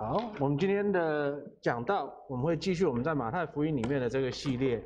[0.00, 4.82] 好，我们今天的讲到，我们会继续我们在马太福音里面的这个系列。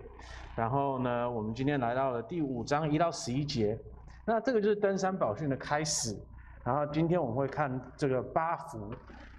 [0.56, 3.78] 然后呢，我们今天来到了第五章一到十一节。
[4.26, 6.16] 那这个就是登山宝训的开始。
[6.64, 8.90] 然后今天我们会看这个八福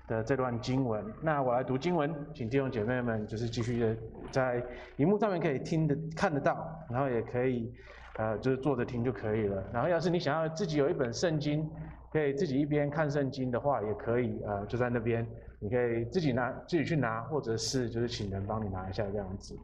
[0.07, 1.05] 的这段经文。
[1.21, 3.97] 那我来读经文，请弟兄姐妹们就是继续的
[4.31, 4.63] 在
[4.95, 7.69] 荧幕上面可以听得看得到，然后也可以
[8.15, 9.61] 呃就是坐着听就可以了。
[9.73, 11.69] 然后要是你想要自己有一本圣经，
[12.13, 15.27] 可以自己一边看圣经的话，也可以呃就在那边。
[15.65, 19.57] 你可以自己拿，自己去拿，或者是就是请人帮你拿一下这样子。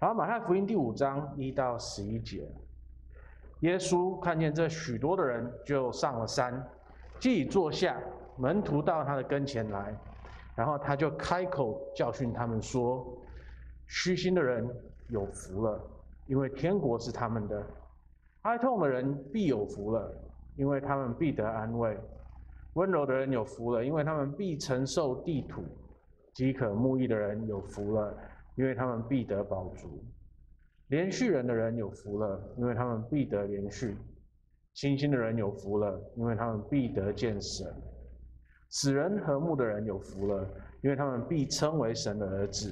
[0.00, 2.48] 好，马太福音第五章一到十一节，
[3.58, 6.66] 耶稣看见这许多的人，就上了山，
[7.18, 8.00] 既坐下，
[8.38, 9.94] 门徒到他的跟前来，
[10.56, 13.06] 然后他就开口教训他们说：
[13.88, 14.66] 虚心的人
[15.08, 15.78] 有福了，
[16.28, 17.62] 因为天国是他们的；
[18.40, 20.10] 哀痛的人必有福了，
[20.56, 21.94] 因为他们必得安慰。
[22.74, 25.62] 温柔的人有福了，因为他们必承受地土；
[26.32, 28.16] 饥渴慕义的人有福了，
[28.56, 29.88] 因为他们必得饱足；
[30.88, 33.94] 连续人的人有福了，因为他们必得连续；
[34.74, 37.66] 清心的人有福了，因为他们必得见神；
[38.70, 40.48] 使人和睦的人有福了，
[40.82, 42.70] 因为他们必称为神的儿子；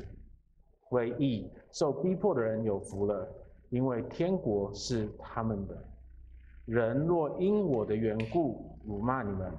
[0.91, 3.28] 为义受逼迫的人有福了，
[3.70, 5.76] 因为天国是他们的。
[6.66, 9.52] 人若因我的缘故辱骂你们，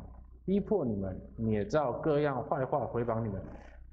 [0.50, 3.39] 逼迫你们，捏造各样坏话回谤你们，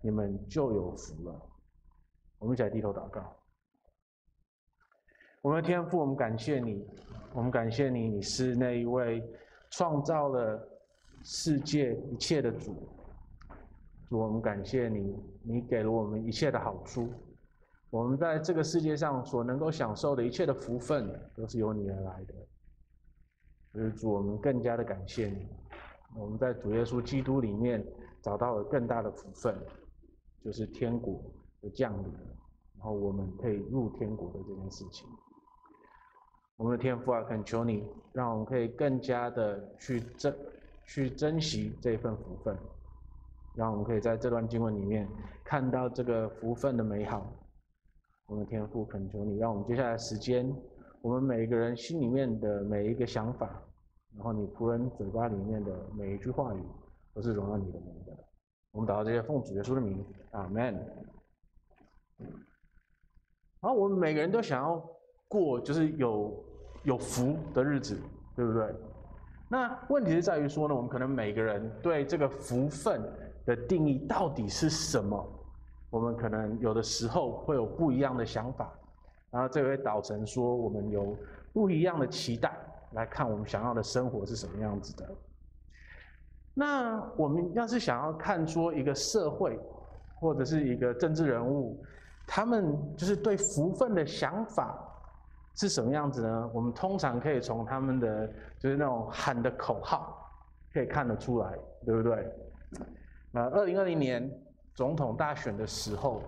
[0.00, 1.42] 你们就有福了。
[2.38, 3.30] 我们一起来低头祷告。
[5.42, 6.82] 我们的天父，我们感谢你，
[7.34, 9.22] 我们感谢你，你是那一位
[9.72, 10.58] 创造了
[11.24, 12.88] 世界一切的主。
[14.08, 17.12] 主，我们感谢你，你给了我们一切的好处。
[17.90, 22.34] 我们在这个世界上所能够享受的一切的福分，都是由你而来的。
[23.74, 25.46] 所以主，我们更加的感谢你。
[26.18, 27.84] 我们在主耶稣基督里面
[28.22, 29.54] 找到了更大的福分，
[30.42, 31.20] 就是天国
[31.60, 32.10] 的降临，
[32.78, 35.06] 然后我们可以入天国的这件事情。
[36.56, 40.34] 我们的天父啊，恳求你，让我们可以更加的去珍
[40.86, 42.56] 去珍惜这份福分，
[43.54, 45.06] 让我们可以在这段经文里面
[45.44, 47.30] 看到这个福分的美好。
[48.26, 50.50] 我们的天父，恳求你，让我们接下来时间，
[51.02, 53.62] 我们每一个人心里面的每一个想法。
[54.16, 56.62] 然后你仆人嘴巴里面的每一句话语，
[57.14, 58.16] 都是荣耀你的名的。
[58.72, 60.74] 我们祷告这些奉主耶稣的名，阿门。
[63.60, 64.82] 然后我们每个人都想要
[65.28, 66.44] 过就是有
[66.84, 67.98] 有福的日子，
[68.34, 68.74] 对不对？
[69.48, 73.02] 那问题是在于说呢，我们可能每个人对这个福分
[73.44, 75.24] 的定义到底是什么？
[75.90, 78.72] 我们可能有的时候会有不一样的想法，
[79.30, 81.16] 然后这会导成说我们有
[81.52, 82.58] 不一样的期待。
[82.96, 85.06] 来看我们想要的生活是什么样子的。
[86.54, 89.60] 那我们要是想要看说一个社会
[90.18, 91.84] 或者是一个政治人物，
[92.26, 94.82] 他们就是对福分的想法
[95.56, 96.50] 是什么样子呢？
[96.54, 98.26] 我们通常可以从他们的
[98.58, 100.26] 就是那种喊的口号
[100.72, 101.52] 可以看得出来，
[101.84, 102.26] 对不对？
[103.30, 104.30] 那二零二零年
[104.74, 106.22] 总统大选的时候，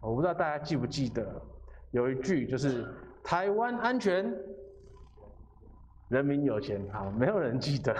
[0.00, 1.40] 我不知道大家记不记得
[1.92, 2.84] 有一句就是
[3.22, 4.28] “台湾安全”。
[6.12, 7.90] 人民有钱，好，没有人记得。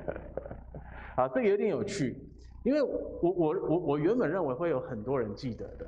[1.16, 2.14] 啊，这有点有趣，
[2.62, 5.86] 因为我我我我原本认为会有很多人记得的，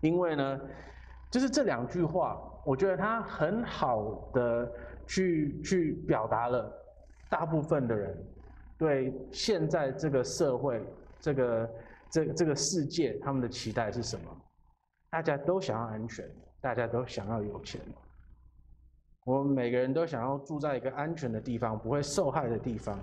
[0.00, 0.60] 因为呢，
[1.28, 4.72] 就是这两句话，我觉得它很好的
[5.08, 6.72] 去去表达了
[7.28, 8.16] 大部分的人
[8.78, 10.84] 对现在这个社会、
[11.20, 11.70] 这个
[12.08, 14.24] 这这个世界他们的期待是什么？
[15.10, 16.24] 大家都想要安全，
[16.60, 17.80] 大家都想要有钱。
[19.24, 22.98] 我们每个人都想要住在一个安全的地方，不会受害的地方。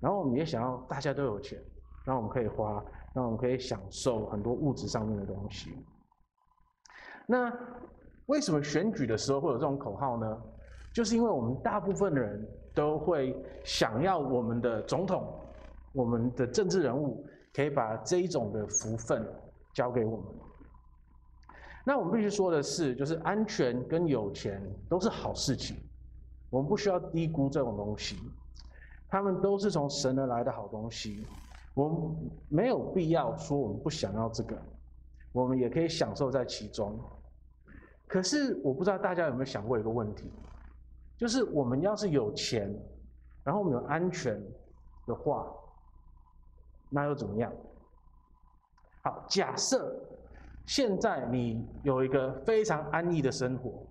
[0.00, 1.58] 然后我们也想要大家都有钱，
[2.04, 5.76] 让我们可以花，让我们可以享受很多物质上面的东西。
[7.26, 7.52] 那
[8.26, 10.42] 为什么选举的时候会有这种口号呢？
[10.92, 15.32] 就是因为我们大部分的人都会想要我们的总统、
[15.92, 19.24] 我们的政治人物可以把这一种的福分
[19.74, 20.26] 交给我们。
[21.90, 25.76] 那我们必须说的是，就是安全跟有钱都是好事情，
[26.48, 28.16] 我们不需要低估这种东西，
[29.08, 31.26] 他们都是从神而来的好东西，
[31.74, 34.56] 我们没有必要说我们不想要这个，
[35.32, 36.96] 我们也可以享受在其中。
[38.06, 40.30] 可是我不知道大家有没有想过一个问题，
[41.18, 42.72] 就是我们要是有钱，
[43.42, 44.40] 然后我们有安全
[45.08, 45.52] 的话，
[46.88, 47.52] 那又怎么样？
[49.02, 50.00] 好，假设。
[50.70, 53.84] 现在你有一个非常安逸的生活，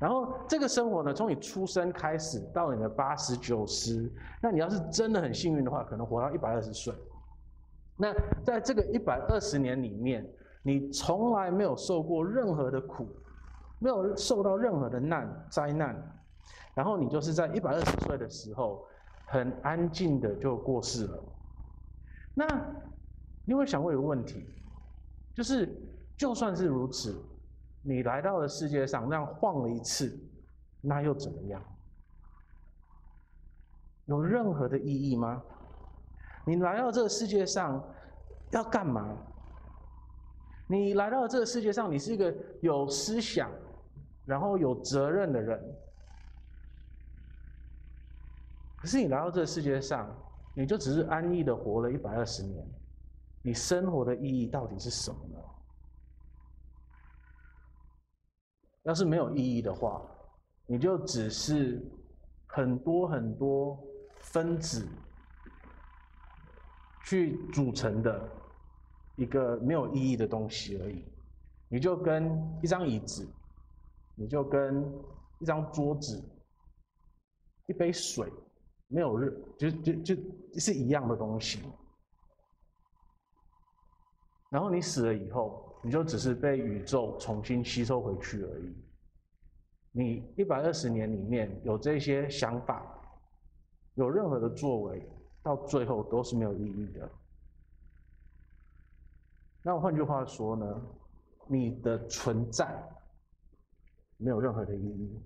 [0.00, 4.10] 然后这个生活呢，从你出生开始到你的八十九十，
[4.42, 6.92] 那你要是真的很幸运的话，可能活到一百二十岁。
[7.96, 8.12] 那
[8.42, 10.28] 在这个一百二十年里面，
[10.64, 13.06] 你从来没有受过任何的苦，
[13.78, 15.96] 没有受到任何的难灾难，
[16.74, 18.84] 然后你就是在一百二十岁的时候，
[19.26, 21.22] 很安静的就过世了。
[22.34, 22.48] 那
[23.44, 24.44] 你会想过一个问题，
[25.36, 25.72] 就是
[26.20, 27.18] 就算是如此，
[27.80, 30.14] 你来到了世界上那样晃了一次，
[30.82, 31.58] 那又怎么样？
[34.04, 35.42] 有任何的意义吗？
[36.44, 37.82] 你来到这个世界上
[38.50, 39.16] 要干嘛？
[40.66, 43.50] 你来到这个世界上，你是一个有思想，
[44.26, 45.58] 然后有责任的人。
[48.76, 50.14] 可是你来到这个世界上，
[50.52, 52.62] 你就只是安逸的活了一百二十年，
[53.40, 55.38] 你生活的意义到底是什么呢？
[58.82, 60.02] 要是没有意义的话，
[60.66, 61.80] 你就只是
[62.46, 63.78] 很多很多。
[64.22, 64.86] 分子
[67.06, 68.30] 去组成的
[69.16, 71.02] 一个没有意义的东西而已，
[71.68, 73.26] 你就跟一张椅子，
[74.14, 74.86] 你就跟
[75.38, 76.22] 一张桌子，
[77.66, 78.30] 一杯水，
[78.88, 80.16] 没有热，就就就
[80.60, 81.62] 是一样的东西。
[84.50, 88.74] 然后你死了以后，你就只是被宇宙重新吸收回去而已。
[89.92, 92.96] 你一百二十年里面有这些想法。
[93.94, 95.04] 有任何的作为，
[95.42, 97.10] 到最后都是没有意义的。
[99.62, 100.82] 那我换句话说呢，
[101.48, 102.82] 你的存在
[104.16, 105.20] 没有任何的意义。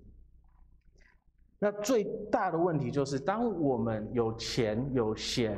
[1.59, 5.57] 那最大的问题就是，当我们有钱有闲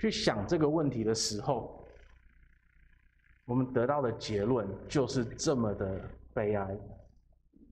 [0.00, 1.75] 去想这个问题的时候，
[3.46, 5.98] 我们得到的结论就是这么的
[6.34, 6.78] 悲哀。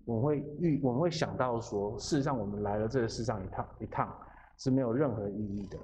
[0.07, 4.11] 我们会预，我们会想到说，事实上我们来了这个世上一趟一趟。
[4.57, 5.77] 是没有任何意义的。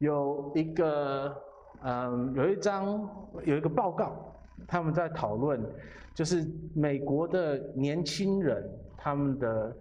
[0.00, 1.32] 有一个，
[1.84, 3.08] 嗯，有一张，
[3.44, 4.34] 有一个报告，
[4.66, 5.64] 他们在讨论，
[6.16, 6.44] 就是
[6.74, 9.76] 美国的年轻人，他们的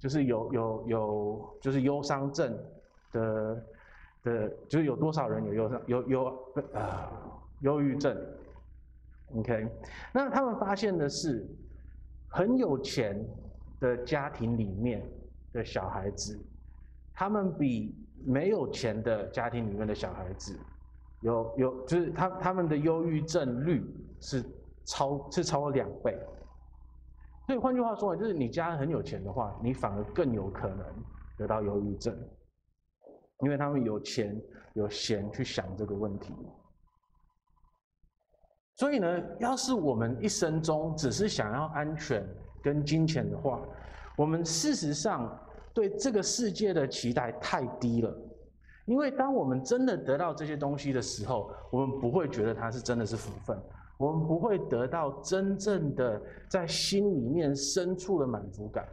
[0.00, 2.52] 就是有有有，就是忧伤症
[3.12, 3.64] 的
[4.28, 6.24] 的，就是有多少人有忧伤有有
[6.74, 7.10] 啊
[7.60, 8.16] 忧郁症
[9.34, 9.68] ？OK，
[10.12, 11.46] 那他们发现的是，
[12.28, 13.24] 很有钱
[13.80, 15.02] 的家庭里面。
[15.50, 16.38] 的小孩子，
[17.14, 20.54] 他们比没有钱的家庭里面的小孩子，
[21.22, 23.82] 有有就是他他们的忧郁症率
[24.20, 24.44] 是
[24.84, 26.18] 超是超过两倍。
[27.46, 30.84] 所以换句话说，就是你家人很有钱的话，你反而更有可能
[31.38, 32.14] 得到忧郁症，
[33.40, 34.40] 因为他们有钱
[34.74, 36.34] 有闲去想这个问题。
[38.76, 42.24] 所以呢，要是我们一生中只是想要安全
[42.62, 43.60] 跟金钱的话，
[44.16, 45.36] 我们事实上
[45.74, 48.16] 对这个世界的期待太低了，
[48.86, 53.60] 因为当我们真的得到这些东西的时候，我们不会觉得它是真的是福分，
[53.98, 58.86] 我们不会得到真正的在心里面深处的满足感，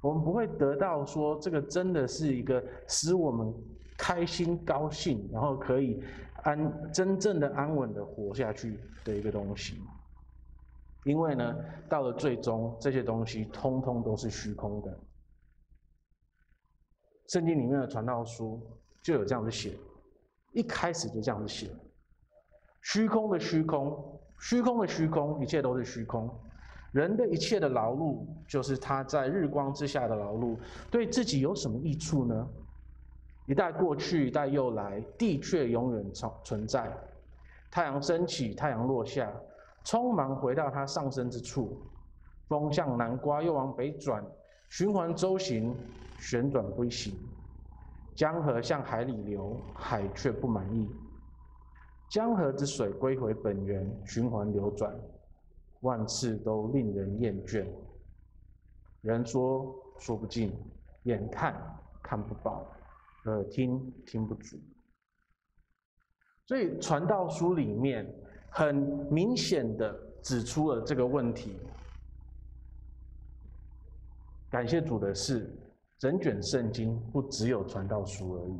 [0.00, 3.52] 我们不会得到说这个真的是一个使我们
[3.98, 6.02] 开心高兴，然后可以
[6.42, 9.80] 安真正的安稳的活下去的一个东西。
[11.04, 11.54] 因为呢，
[11.88, 14.98] 到了最终，这些东西通通都是虚空的。
[17.28, 18.60] 圣经里面的传道书
[19.02, 19.76] 就有这样子写，
[20.52, 21.70] 一开始就这样子写：
[22.82, 26.28] 虚空的虚空，虚空的虚空，一切都是虚空。
[26.92, 30.58] 人的一切的劳碌，就是他在日光之下的劳碌，
[30.90, 32.48] 对自己有什么益处呢？
[33.46, 36.92] 一代过去，一代又来，地却永远存存在。
[37.70, 39.32] 太阳升起，太阳落下。
[39.84, 41.80] 匆忙回到它上升之处，
[42.48, 44.24] 风向南刮又往北转，
[44.68, 45.76] 循环周行，
[46.18, 47.14] 旋转归行。
[48.16, 50.90] 江河向海里流，海却不满意。
[52.08, 54.92] 江河之水归回本源，循环流转，
[55.82, 57.64] 万事都令人厌倦。
[59.02, 60.52] 人说说不尽，
[61.04, 61.54] 眼看
[62.02, 62.66] 看不饱，
[63.32, 64.58] 耳听听不足。
[66.44, 68.06] 所以传道书里面。
[68.48, 68.74] 很
[69.10, 71.58] 明显的指出了这个问题。
[74.48, 75.54] 感谢主的是，
[75.98, 78.58] 整卷圣经不只有传道书而已。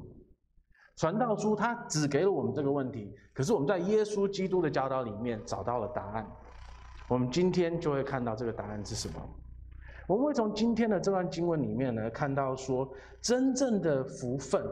[0.97, 6.31] 传道书它只给了我们这个问题，可是我们在耶稣基督的教导里面找到了答案。
[7.09, 9.27] 我们今天就会看到这个答案是什么。
[10.07, 12.89] 我们会从今天的这段经文里面呢，看到说，
[13.21, 14.65] 真正的福分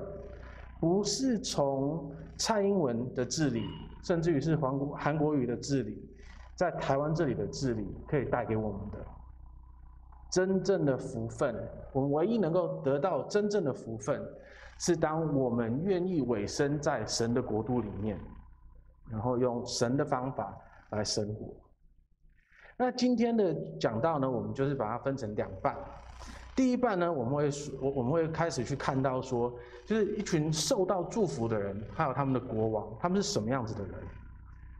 [0.80, 3.62] 不是从蔡英文的治理。
[4.02, 6.06] 甚至于是韩国韩国瑜的治理，
[6.54, 8.98] 在台湾这里的治理，可以带给我们的
[10.30, 11.56] 真正的福分，
[11.90, 14.22] 我们唯一能够得到真正的福分，
[14.78, 18.20] 是当我们愿意委身在神的国度里面，
[19.10, 20.54] 然后用神的方法
[20.90, 21.48] 来生活。
[22.76, 25.76] 那今天的讲到呢，我们就是把它分成两半。
[26.56, 27.50] 第一半呢，我们会，
[27.80, 29.52] 我我们会开始去看到说，
[29.84, 33.94] 就是一群受到祝福的人，还有他们的国王，他们是什么样子的人。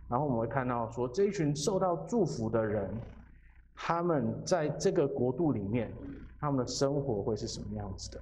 [0.08, 2.88] 然后我们会看到说，这一群受到祝福的人，
[3.74, 5.92] 他们在这个国度里面，
[6.40, 8.20] 他们的生活会是什么样子的。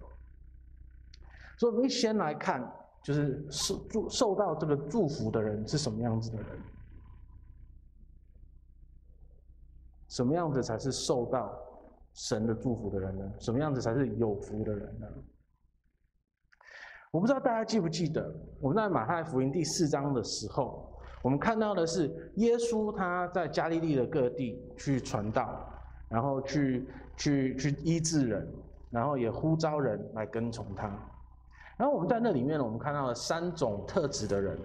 [1.59, 2.71] 所以，我们先来看，
[3.03, 6.47] 就是受祝受到这个祝福的人是什么样子的人。
[10.15, 11.53] 什么样子才是受到？
[12.15, 13.25] 神的祝福的人呢？
[13.39, 15.07] 什么样子才是有福的人呢？
[17.11, 20.93] 我不知道大家记不记得，我们在马太福音第四章的时候，
[21.23, 25.67] 我们看到的是耶稣他在加利利的各地去传道，
[26.11, 28.47] 然后去去去医治人，
[28.91, 30.89] 然后也呼召人来跟从他。
[31.79, 34.59] 然后我们在那里面呢，我们看到了三种特质的人，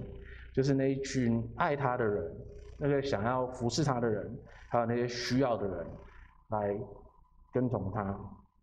[0.54, 2.30] 就是那一群爱他的人，
[2.77, 4.38] 那个想要服侍他的人，
[4.69, 5.88] 还有那些需要的人
[6.50, 6.79] 来。
[7.53, 8.15] 跟从他。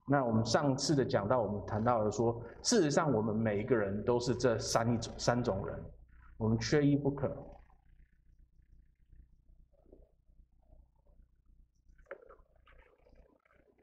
[0.07, 5.83] 那我们上次的讲到，我们谈到了说，事实上我们每一个人都是这三一种三种人，
[6.37, 7.35] 我们缺一不可。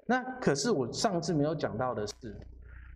[0.05, 2.39] 那可是我上次没有讲到的是，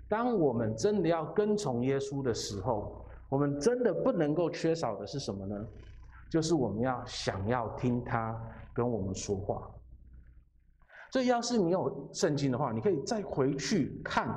[0.08, 5.68] 当我们真的要跟从耶稣的时候，我们真的不能够缺少的是什么呢？
[6.30, 8.40] 就是我们要想要听他
[8.74, 9.70] 跟我们说话。
[11.12, 14.28] 所以，要是你有圣经的话，你可以再回去看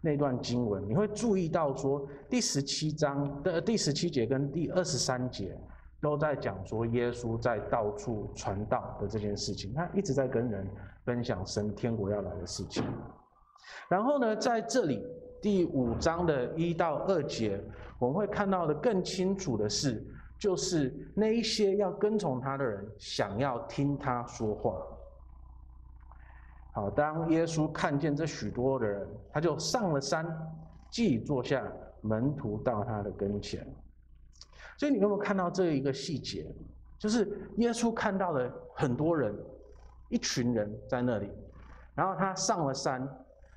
[0.00, 5.56] 那段经文，你会注意到说，第十七章的第十七节跟第二十三节
[6.00, 10.68] 都在讲说耶稣在到处传道的这件事情，他一直在跟人
[11.04, 12.82] 分享神天国要来的事情。
[13.88, 15.04] 然后呢，在这里
[15.40, 17.62] 第五章的一到二节，
[18.00, 20.04] 我们会看到的更清楚的是，
[20.38, 24.80] 就是那一些要跟从他的人，想要听他说话。
[26.72, 30.24] 好，当耶稣看见这许多的人，他就上了山，
[30.90, 31.64] 既坐下，
[32.02, 33.66] 门徒到他的跟前。
[34.76, 36.46] 所以你有没有看到这一个细节？
[37.00, 39.34] 就是耶稣看到了很多人，
[40.08, 41.28] 一群人在那里，
[41.96, 43.08] 然后他上了山，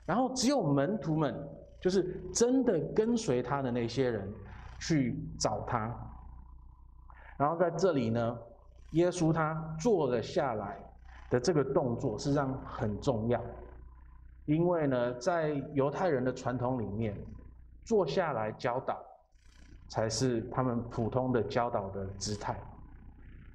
[0.03, 1.47] 然后只有门徒们，
[1.79, 4.33] 就是真的跟随他的那些人
[4.79, 5.95] 去找他。
[7.41, 8.38] 然后在这里呢，
[8.91, 10.77] 耶稣他坐了下来。
[11.31, 13.41] 的这个动作实际上很重要，
[14.43, 17.17] 因为呢，在犹太人的传统里面，
[17.86, 19.01] 坐下来教导
[19.88, 22.60] 才是他们普通的教导的姿态，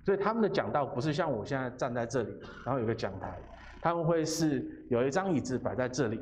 [0.06, 3.38] 所以他们的讲道不是像我现在站在这里，然后有个讲台，
[3.82, 6.18] 他们会是有一张椅子摆在这里，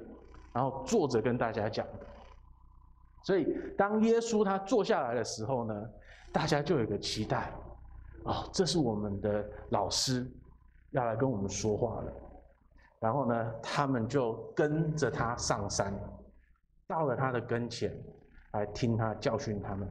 [0.52, 1.87] 然后坐着跟大家讲。
[3.23, 5.88] 所以当耶稣他坐下来的时候呢，
[6.35, 7.50] 大家就有个期待，
[8.25, 10.29] 哦，这是我们的老师。
[10.91, 12.12] 要来跟我们说话了，
[13.00, 15.93] 然后呢，他们就跟着他上山，
[16.87, 17.93] 到了他的跟前，
[18.53, 19.88] 来听他教训他们，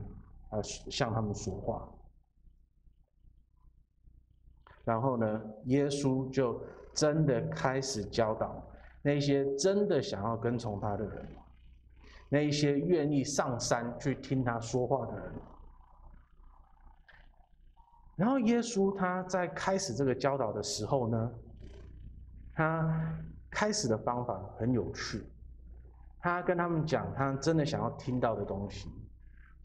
[0.52, 1.86] 呃，向他们说话。
[4.86, 8.66] 然后呢，耶稣就真的开始教导
[9.02, 11.28] 那些真的想要跟从他的人，
[12.30, 15.34] 那一些愿意上山去听他说话的人。
[18.16, 21.32] 然后耶稣他在开始这个教导的时候呢，
[22.54, 23.18] 他
[23.50, 25.24] 开始的方法很有趣，
[26.20, 28.88] 他跟他们讲他真的想要听到的东西，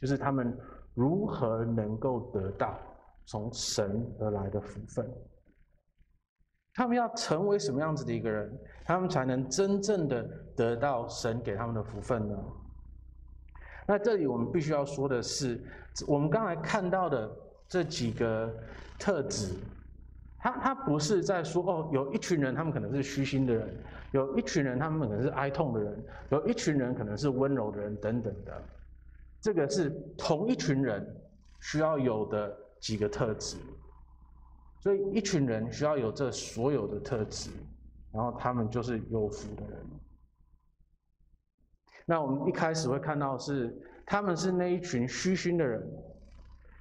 [0.00, 0.56] 就是他们
[0.94, 2.78] 如何能够得到
[3.26, 5.06] 从神而来的福分，
[6.72, 8.50] 他们要成为什么样子的一个人，
[8.82, 10.22] 他们才能真正的
[10.56, 12.34] 得到神给他们的福分呢？
[13.86, 15.62] 那这里我们必须要说的是，
[16.06, 17.30] 我们刚才看到的。
[17.68, 18.50] 这几个
[18.98, 19.54] 特质，
[20.38, 23.76] 他他不是在说哦，有一群人他们可能是虚心的人，
[24.12, 28.62] 有一群人他们可能是哀痛的人，有一群人可能是温柔的人等等的，
[29.42, 31.06] 这个是同一群人
[31.60, 33.58] 需要有的几个特质，
[34.80, 37.50] 所以一群人需要有这所有的特质，
[38.12, 39.86] 然后他们就是有福的人。
[42.06, 45.86] 那我们一开始会看到是他们是那一群虚心的人。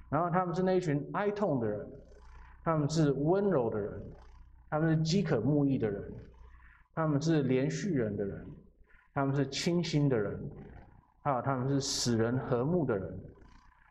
[0.08, 1.86] 然后他们是那一群哀痛的人，
[2.64, 4.02] 他们是温柔的人，
[4.70, 6.02] 他们是饥渴慕义的人，
[6.94, 8.46] 他们是怜恤人的人，
[9.12, 10.40] 他们是清心的人，
[11.22, 13.18] 还有他们是使人和睦的人，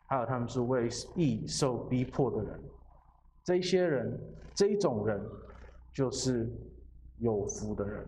[0.06, 2.60] 还有他们是为义受逼迫的人。
[3.44, 4.18] 这些人，
[4.54, 5.24] 这一种人，
[5.92, 6.50] 就是
[7.18, 8.06] 有福的人。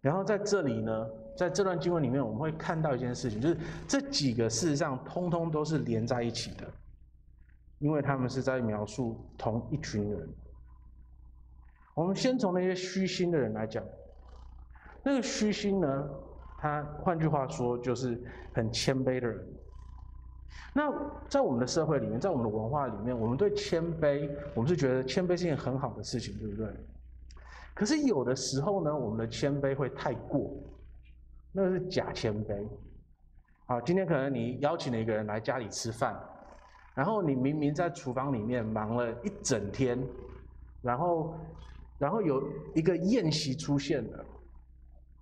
[0.00, 3.56] 然后在这里呢，在这段经文里面，我们会看到一件事情，就是
[3.88, 6.66] 这几个事实上通通都是连在一起的，
[7.78, 10.28] 因为他们是在描述同一群人。
[11.94, 13.84] 我们先从那些虚心的人来讲，
[15.02, 16.08] 那个虚心呢，
[16.58, 18.18] 他换句话说就是
[18.54, 19.46] 很谦卑的人。
[20.74, 20.90] 那
[21.28, 26.66] 在我们的社会里面，在我们的文化里面，我们对谦卑，我们是觉得谦卑是一件很好的事情，对不对？
[27.74, 30.54] 可是有的时候呢，我们的谦卑会太过，
[31.52, 32.66] 那个是假谦卑。
[33.66, 36.18] 好，今天可能你邀请了一个人来家里吃饭，
[36.94, 39.98] 然后你明明在厨房里面忙了一整天，
[40.82, 41.34] 然后，
[41.98, 42.42] 然后有
[42.74, 44.24] 一个宴席出现了，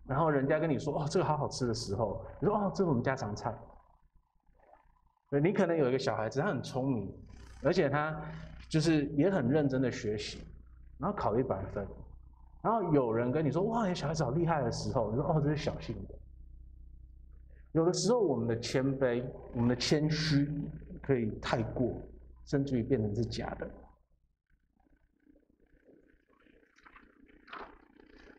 [0.06, 3.54] 然后人家跟你说：“哦，这个好好吃”的时候，你说：“哦，这是我们家常菜。”
[5.30, 7.12] 对你可能有一个小孩子，他很聪明，
[7.62, 8.20] 而且他
[8.68, 10.42] 就是也很认真的学习，
[10.98, 11.86] 然后考一百分，
[12.62, 16.14] 然后有人跟你说：“哇，你小孩子好厉害”的时候，你说：“哦，这是小心的。”
[17.72, 19.24] 有的时候，我们的谦卑、
[19.54, 20.50] 我们的谦虚
[21.00, 21.94] 可以太过，
[22.44, 23.70] 甚至于变成是假的。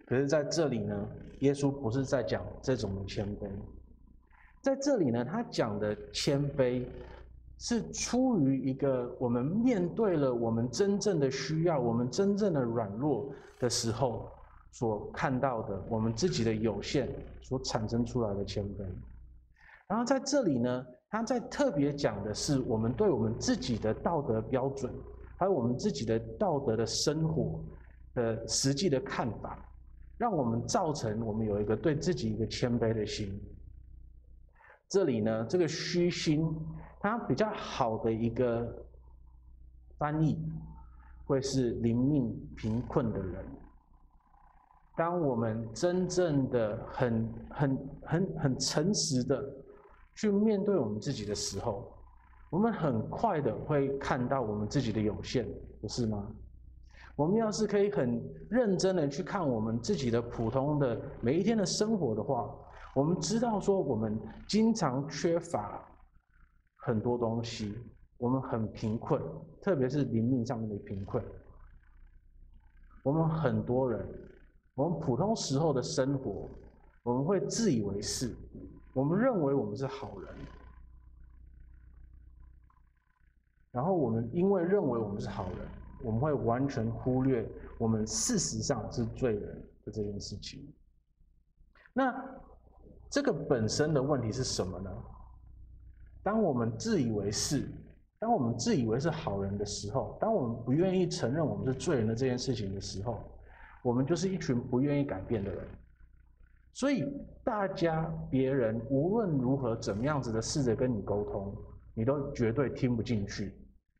[0.05, 1.07] 可是在这里呢，
[1.39, 3.49] 耶稣不是在讲这种谦卑。
[4.61, 6.85] 在这里呢，他讲的谦卑，
[7.57, 14.29] 是出于一个我们面对了我们真正的需要，我们真正的软弱的时候，
[14.71, 17.07] 所看到的我们自己的有限
[17.41, 18.85] 所产生出来的谦卑。
[19.91, 24.89] 然后在这里呢，他在特别讲的是我们对我们自己的道德标准，
[25.35, 27.61] 还有我们自己的道德的生活
[28.13, 29.59] 的实际的看法，
[30.17, 33.37] 让我们造成我们有一个对自己一个谦卑的心。
[34.87, 36.49] 这里呢，这个虚心，
[37.01, 38.73] 它比较好的一个
[39.97, 40.39] 翻译，
[41.25, 43.45] 会是灵命贫困的人。
[44.95, 49.43] 当我们真正的很、很、很、很诚实的
[50.15, 51.91] 去面对我们自己的时候，
[52.49, 55.47] 我们很快的会看到我们自己的有限，
[55.79, 56.27] 不是吗？
[57.15, 62.49] 我们要是可以很认真的去看我们自己的普通的每一天的生活的话，
[62.95, 65.85] 我们知道说，我们经常缺乏
[66.77, 67.77] 很多东西，
[68.17, 69.21] 我们很贫困，
[69.61, 71.23] 特别是灵命上面的贫困。
[73.03, 74.07] 我们很多人，
[74.73, 76.49] 我们普通时候的生活，
[77.03, 78.35] 我们会自以为是，
[78.93, 80.35] 我们认为我们是好人，
[83.71, 85.67] 然后我们因为认为我们是好人，
[86.03, 90.71] 我们会完全忽略我们事实上是罪人的这件事情。
[91.93, 92.13] 那。
[93.13, 94.89] 这个本身的问题是什么呢？
[96.23, 97.69] 当我们自以为是，
[98.19, 103.21] 当我们自以为是好人的时候，当我们不愿意承认我们是罪人的这件事情的时候，
[103.83, 105.67] 我们就是一群不愿意改变的人。
[106.73, 107.05] 所以，
[107.43, 111.53] 大家、别人无论如何怎么样子的试着跟你沟通，
[111.93, 113.53] 你都绝对听不进去，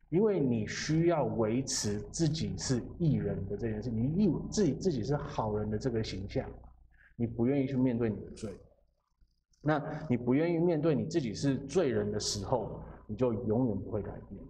[0.08, 6.48] 因为你需要维持自己是义人的这件事，你义自己自己是好人的这个形象，
[7.14, 8.50] 你不愿意去面对你的罪。
[9.60, 14.42] 那你不愿意面对你自己是罪人的时候，你就永远不会改变。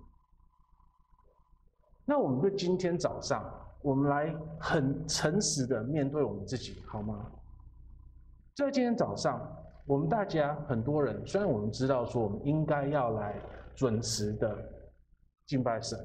[2.05, 3.45] 那我们对今天早上，
[3.83, 7.31] 我们来很诚实的面对我们自己，好吗？
[8.55, 9.41] 在今天早上，
[9.87, 13.41] 我们大家很多人，虽然我们知道说我们应该要来
[13.75, 14.55] 准时的
[15.47, 15.99] 敬拜神，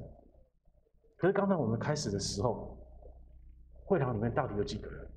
[1.17, 2.77] 可是刚才我们开始的时候，
[3.83, 5.07] 会堂里面到底有几个人？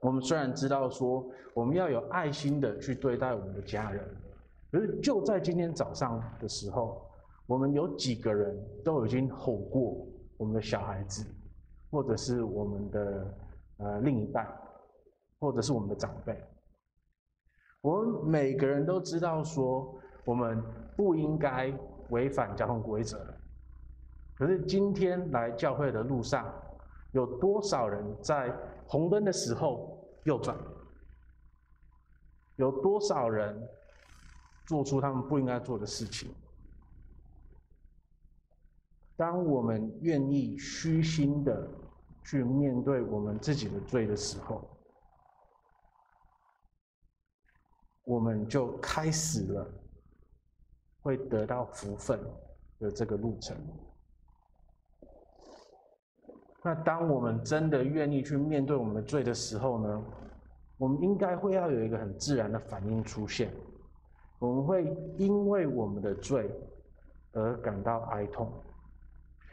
[0.00, 4.06] 我们虽然知道说我们要有爱心的去对待我们的家人，
[4.70, 7.10] 可是就在今天早上的时候，
[7.46, 11.24] 我们有几个人都已经吼过我们的小孩子，
[11.90, 13.34] 或者是我们的
[13.78, 14.46] 呃另一半，
[15.38, 16.38] 或者是我们的长辈。
[17.80, 20.62] 我们每个人都知道说我们
[20.96, 21.72] 不应该
[22.10, 23.18] 违反交通规则，
[24.36, 26.50] 可是今天来教会的路上，
[27.12, 28.54] 有多少人在
[28.86, 30.56] 红灯的时候右转，
[32.56, 33.68] 有多少人
[34.66, 36.30] 做出他们不应该做的事情？
[39.16, 41.68] 当我们愿意虚心的
[42.24, 44.68] 去面对我们自己的罪的时候，
[48.04, 49.66] 我们就开始了
[51.02, 52.18] 会得到福分
[52.80, 53.56] 的这个路程。
[56.62, 60.04] 那当我们真的愿意去面对我们的罪的时候呢，
[60.78, 63.54] 我们应该会要有一个很自然的反应出现，
[64.38, 64.84] 我们会
[65.18, 66.50] 因为我们的罪
[67.32, 68.50] 而感到哀痛，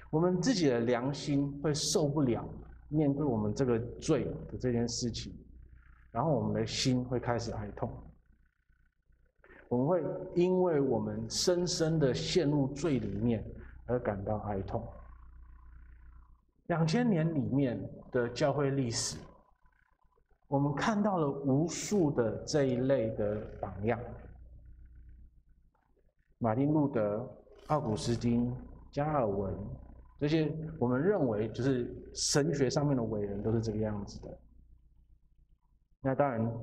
[0.10, 2.48] 我们自己的良心会受不了
[2.92, 5.34] 面对我们这个罪的这件事情，
[6.12, 7.90] 然后我们的心会开始哀痛。
[9.70, 10.04] 我们会
[10.36, 13.42] 因为我们深深的陷入罪里面
[13.86, 14.86] 而感到哀痛。
[16.68, 19.18] 两千年里面的教会历史，
[20.50, 23.98] 我们看到了无数的这一类的榜样：
[26.38, 27.26] 马丁路德、
[27.68, 28.54] 奥古斯丁、
[28.92, 29.54] 加尔文，
[30.22, 34.40] 这些我们认为就是神学上面的伟人，都是这个样子的。
[36.00, 36.54] 那当然，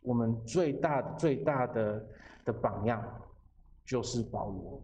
[0.00, 2.04] 我们最大最大的
[2.44, 3.00] 的榜样
[3.84, 4.82] 就是保罗。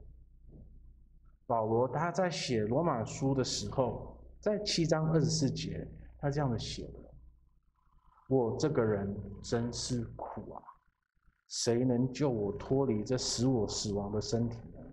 [1.44, 5.84] 保罗他在写罗马书的时候，在七章二十四节，
[6.20, 7.00] 他这样的写的
[8.30, 10.62] ：“我这个人真是苦啊！
[11.48, 14.84] 谁能救我脱离这使我死亡的身体呢？”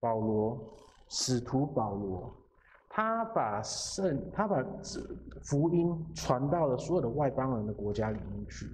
[0.00, 0.78] 保罗，
[1.16, 2.34] 使徒保罗，
[2.88, 4.60] 他把圣，他把
[5.44, 8.66] 福音传到了所有的外邦人的国家里面去。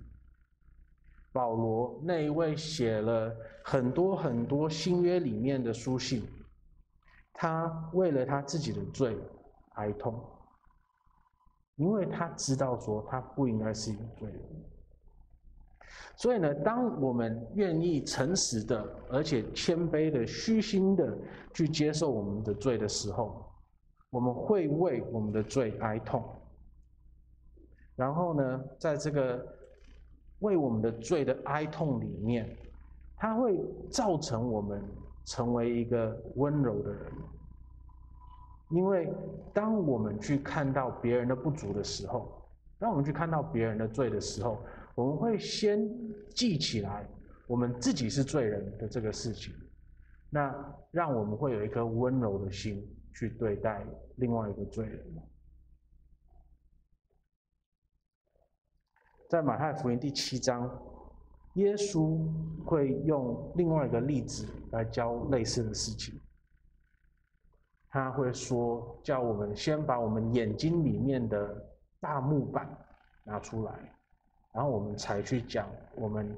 [1.33, 3.31] 保罗那一位写了
[3.63, 6.27] 很多很多新约里面的书信，
[7.35, 9.19] 他为了他自己的罪
[9.75, 10.19] 哀痛，
[11.77, 14.41] 因为他知道说他不应该是一个罪人。
[16.17, 21.17] 所以呢，当我们愿意诚实的，而且谦卑的、虚心的
[21.55, 23.45] 去接受我们的罪的时候，
[24.11, 26.25] 我们会为我们的罪哀痛。
[27.97, 29.47] 然后呢，在这个。
[30.41, 32.57] 为我们的罪的哀痛里面，
[33.15, 34.83] 它会造成我们
[35.27, 37.13] 成为一个温柔的人。
[38.71, 39.13] 因为
[39.53, 42.33] 当我们去看到别人的不足的时候，
[42.79, 44.57] 当我们去看到别人的罪的时候，
[44.95, 45.89] 我们会先
[46.35, 47.09] 记起来
[47.47, 49.55] 我们自己是罪人的这个事情，
[50.29, 50.55] 那
[50.91, 53.85] 让我们会有一颗温柔的心去对待
[54.17, 55.01] 另外一个罪人。
[59.29, 60.69] 在马太福音第七章，
[61.55, 62.19] 耶稣
[62.65, 66.21] 会用另外一个例子来教类似的事情。
[67.89, 71.65] 他会说，叫我们先把我们眼睛里面的
[71.99, 72.69] 大木板
[73.25, 74.00] 拿出来，
[74.53, 76.37] 然后我们才去讲我们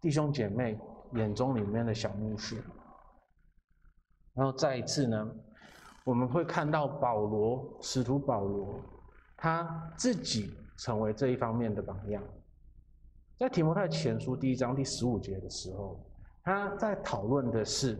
[0.00, 0.78] 弟兄姐妹
[1.14, 2.56] 眼中里面的小木屑。
[4.34, 5.30] 然后再一次呢，
[6.04, 8.80] 我们会看到保罗，使徒保罗，
[9.36, 10.54] 他自己。
[10.78, 12.22] 成为这一方面的榜样，
[13.36, 15.98] 在提摩太前书第一章第十五节的时候，
[16.44, 17.98] 他在讨论的是，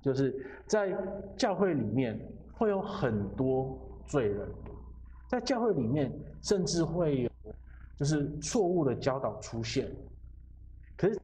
[0.00, 0.34] 就是
[0.66, 0.96] 在
[1.36, 2.18] 教会里面
[2.54, 4.48] 会有很多罪人，
[5.28, 7.30] 在教会里面甚至会有
[8.00, 9.94] 就是错误的教导出现。
[10.96, 11.20] 可是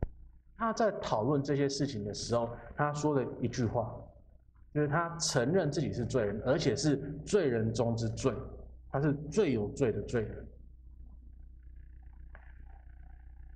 [0.59, 3.95] 他在讨论这些事情的时候，他说了一句话，
[4.75, 8.31] 就是他承认自己是罪人，而且是罪人中之罪。
[8.91, 10.47] 他是最有罪的罪人。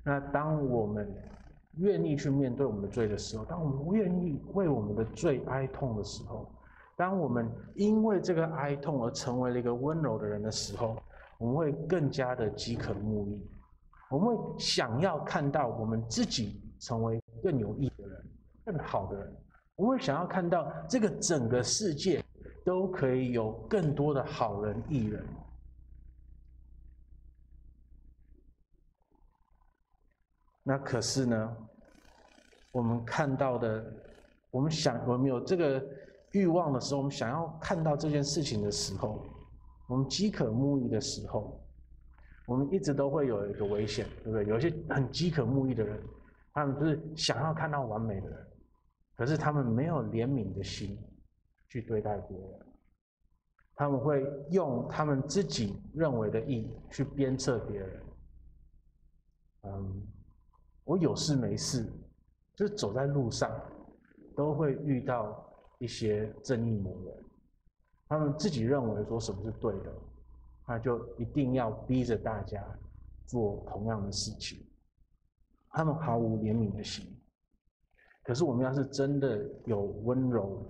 [0.03, 1.07] 那当我们
[1.77, 6.51] 愿意去面对我们的罪的时候，当我们愿意为我们的罪哀痛的时候，
[6.97, 10.97] 当我们因为这个哀痛而成为了一个温柔的人的时候，
[11.41, 13.51] 我们会更加的饥渴慕义。
[14.09, 18.25] 我们会想要看到我们自己成为更有义的人，
[18.65, 19.37] 更好的人。
[19.75, 22.23] 我们会想要看到这个整个世界。
[22.63, 25.27] 都可以有更多的好人义人。
[30.63, 31.57] 那可是呢，
[32.71, 33.83] 我们看到的，
[34.51, 35.83] 我们想，我们有这个
[36.33, 39.25] 欲望的时候，我们想要看到这件事情的时候，
[39.91, 41.61] 我们饥渴慕义的时候，
[42.47, 44.47] 我们一直都会有一个危险，对不对？
[44.47, 46.01] 有一些很饥渴慕义的人，
[46.53, 48.47] 他们就是想要看到完美的人，
[49.17, 50.97] 可是他们没有怜悯的心。
[51.73, 52.67] 去对待别人，
[53.77, 58.03] 他们会用他们自己认为的义去鞭策别人。
[59.63, 60.03] 嗯，
[60.83, 61.89] 我有事没事，
[62.57, 63.49] 就是走在路上，
[64.35, 65.49] 都会遇到
[65.79, 67.25] 一些正义魔人。
[68.11, 69.95] 他们自己认为说什么是对的，
[70.67, 72.61] 他就一定要逼着大家
[73.25, 74.59] 做同样的事情。
[75.69, 77.07] 他们毫无怜悯的心。
[78.25, 80.61] 可是我们要是真的有温柔，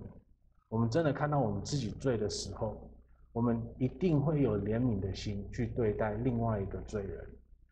[0.69, 2.87] 我们真的看到我们自己罪的时候，
[3.31, 7.27] 我们一定会有怜悯的心去对待另外一个罪人，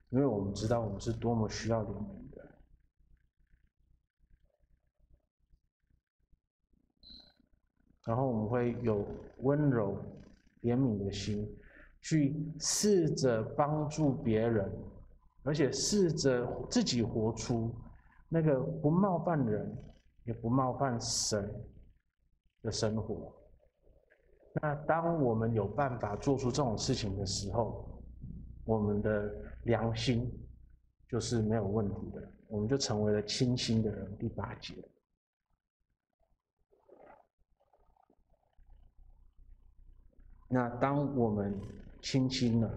[0.10, 2.50] 因为我们知道我们是多么需要怜悯的。
[8.10, 9.06] 然后我们会有
[9.42, 9.96] 温柔、
[10.64, 11.48] 怜悯的心，
[12.02, 14.68] 去试着帮助别人，
[15.44, 17.72] 而且试着自己活出
[18.28, 19.78] 那个不冒犯人，
[20.24, 21.54] 也不冒犯神
[22.64, 23.32] 的生活，
[24.60, 27.88] 那当我们有办法做出这种事情的时候，
[28.66, 29.32] 我们的
[29.66, 30.28] 良心
[31.08, 34.18] 就是没有问题的，我们就成为了清心的人。
[34.18, 34.74] 第八节。
[40.50, 41.58] 那当我们
[42.02, 42.70] 清心了，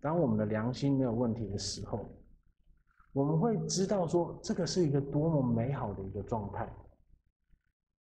[0.00, 2.04] 当我们的良心没有问题的时候，
[3.12, 6.68] 我们会知道说，这个是一个多么美好的一个状态。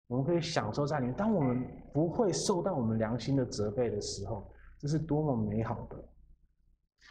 [0.07, 1.14] 我们可以享受在里面。
[1.14, 1.62] 当我们
[1.93, 6.03] 不会受到我们良心的责备的时候，这是多么美好的。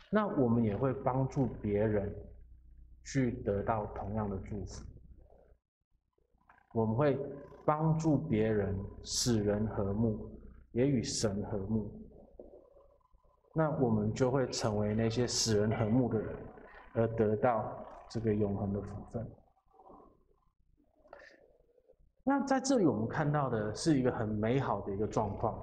[0.10, 2.12] 那我们也会帮助别人
[3.06, 4.84] 去得到同样的祝福。
[6.74, 7.20] 我们会
[7.64, 10.32] 帮助别人使人和睦，
[10.72, 11.92] 也与神和睦。
[13.58, 16.36] 那我们就会成为那些使人和睦的人，
[16.94, 19.28] 而得到这个永恒的福分。
[22.24, 25.60] 那在这里，我们看到的是一个很美好的一个状况，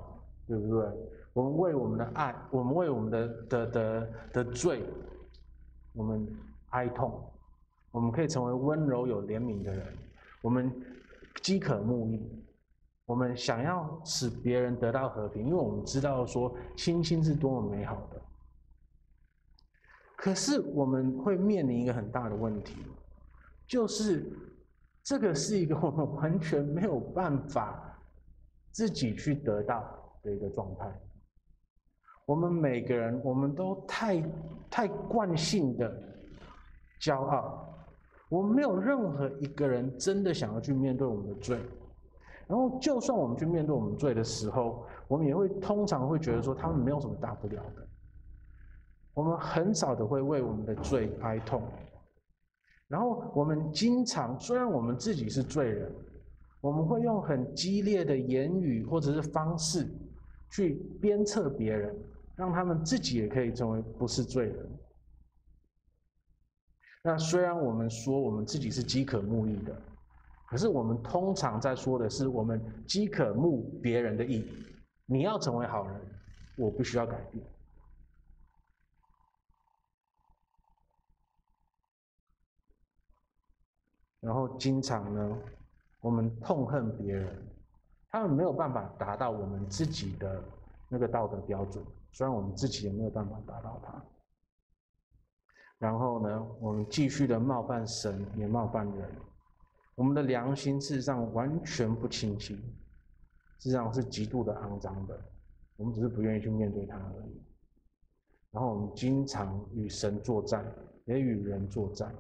[0.49, 0.91] 对不对？
[1.35, 4.83] 我们为我们的爱，我们为我们的的的的罪，
[5.93, 6.27] 我们
[6.71, 7.23] 哀痛，
[7.93, 9.87] 我们可以成为温柔有怜悯的人，
[10.43, 10.69] 我们
[11.43, 12.44] 饥渴慕义。
[13.07, 18.21] 我们想要使别人得到和平，因为我们知道说清心是多么美好的。
[20.17, 22.77] 可是我们会面临一个很大的问题，
[23.67, 24.33] 就是
[25.03, 27.95] 这个是一个 我们完全没有办法
[28.71, 29.85] 自己去得到
[30.23, 30.91] 的一个状态。
[32.25, 34.23] 我们每个人，我们都太
[34.71, 35.95] 太惯性的
[37.03, 37.69] 骄傲，
[38.31, 41.61] 我们没有任何一个人真的想要去面对我们的罪。
[42.47, 47.89] 然后，就算我们去面对我们罪的时候，我们也会通常会觉得说，他们没有什么大不了的。
[49.15, 51.63] 我们很少的会为我们的罪哀痛。
[52.87, 55.91] 然后，我们经常，虽然我们自己是罪人，
[56.61, 59.89] 我们会用很激烈的言语或者是方式
[60.51, 61.97] 去鞭策别人，
[62.37, 64.71] 让他们自己也可以成为不是罪人。
[67.03, 69.75] 那虽然我们说我们自己是饥渴慕义的。
[70.55, 74.77] 可是我们通常在说的是，我们饥渴慕别人的意义。
[75.05, 76.01] 你要成为好人，
[76.57, 77.45] 我不需要改变。
[84.21, 85.39] 然后经常呢，
[86.01, 87.37] 我们痛恨别人，
[88.13, 90.41] 他们没有办法达到我们自己的
[90.89, 94.01] 那个道德标准，虽然我们自己也没有办法达到它。
[95.79, 99.11] 然后呢，我们继续的冒犯神，也冒犯人。
[99.95, 102.57] 我们的良心事实上完全不清晰，
[103.59, 105.19] 事实上是极度的肮脏的。
[105.77, 107.43] 我们只是不愿意去面对它而已。
[108.51, 110.65] 然后我们经常与神作战，
[111.05, 112.15] 也与人作战。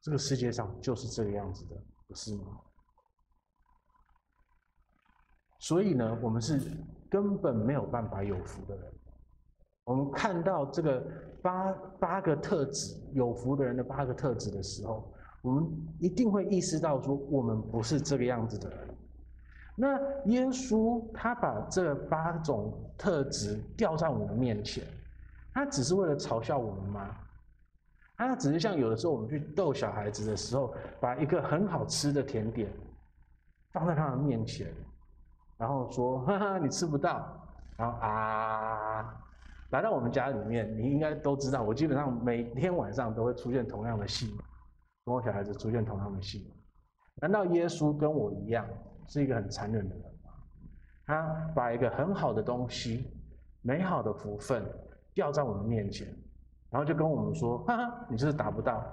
[0.00, 2.60] 这个世界上就是这个样子的，不是吗？
[5.58, 6.60] 所以呢，我们是
[7.10, 8.92] 根本没有办法有福的人。
[9.84, 11.04] 我们看到这个
[11.42, 15.12] 八八个特质，有福的人的八个特质的时候。
[15.46, 15.64] 我们
[16.00, 18.78] 一定会意识到说，我们不是这个样子的人。
[19.76, 24.82] 那耶稣他把这八种特质吊在我们面前，
[25.54, 27.14] 他只是为了嘲笑我们吗？
[28.16, 32.68] 他只是像有的时候我们去逗小孩子的时候，把一个很好吃的甜点
[33.70, 34.66] 放在他的面前，
[35.56, 37.24] 然后说：“哈哈，你吃不到。”
[37.78, 39.14] 然后啊，
[39.70, 44.36] 来到我们家里面，你应该都知道，我基本上每天晚上都会出现同样的戏。
[45.06, 46.52] 跟我小孩子出现同样的戏，
[47.22, 48.68] 难道耶稣跟我一样
[49.06, 50.32] 是一个很残忍的人吗？
[51.06, 53.08] 他把一个很好的东西、
[53.62, 54.68] 美好的福分
[55.14, 56.08] 吊在我们面前，
[56.70, 58.84] 然后就跟我们说：“哈哈，你就是达不到。”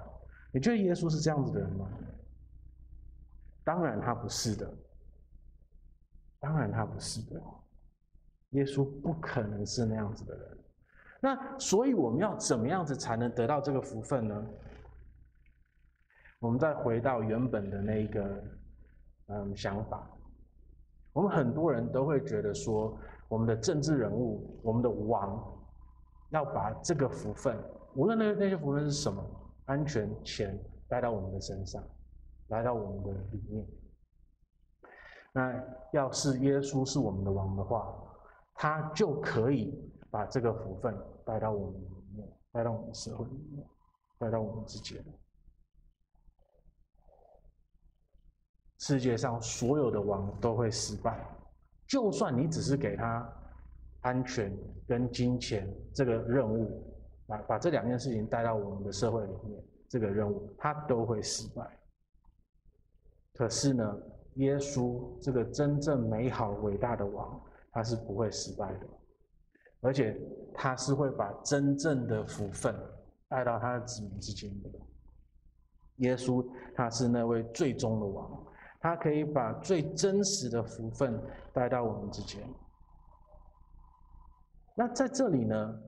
[0.53, 1.89] 你觉得耶稣是这样子的人吗？
[3.63, 4.71] 当然他不是的，
[6.39, 7.41] 当然他不是的。
[8.51, 10.57] 耶稣不可能是那样子的人。
[11.19, 14.45] 那所以我们要怎么样子才能得到这个福分呢？
[16.43, 18.43] 我们再回到原本的那个
[19.27, 20.05] 嗯想法，
[21.13, 25.41] 我们很多人都会觉得说，我们的政治人物，我们的王，
[26.31, 27.57] 要把这个福分，
[27.95, 29.23] 无论那那些福分是什么，
[29.67, 31.81] 安全、钱带到我们的身上，
[32.49, 33.65] 来到我们的里面。
[35.31, 37.95] 那要是耶稣是我们的王的话，
[38.53, 39.73] 他就可以
[40.11, 43.65] 把这个福分带到我们里面，带到我们社会里面，
[44.19, 45.01] 带到我们之间。
[48.83, 51.25] 世界上所有的王都会失败，
[51.87, 53.25] 就算你只是给他
[54.01, 54.53] 安全
[54.85, 56.83] 跟金钱这个任务，
[57.25, 61.65] 把把这两件事情带到我们的社会里面，这个任务他都会失败。
[63.35, 63.97] 可是呢，
[64.33, 67.41] 耶稣这个真正美好伟大的王，
[67.71, 68.87] 他是不会失败的，
[69.79, 70.19] 而且
[70.53, 72.75] 他是会把真正的福分
[73.29, 74.69] 带到他的子民之间的。
[75.97, 78.45] 耶稣他是那位最终的王，
[78.83, 81.17] 他可以把最真实的福分
[81.53, 82.43] 带到我们之间。
[84.75, 85.79] 那在这里呢，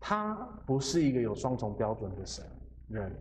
[0.00, 0.34] 他
[0.66, 2.44] 不是一个有双重标准的神
[2.88, 3.16] 人，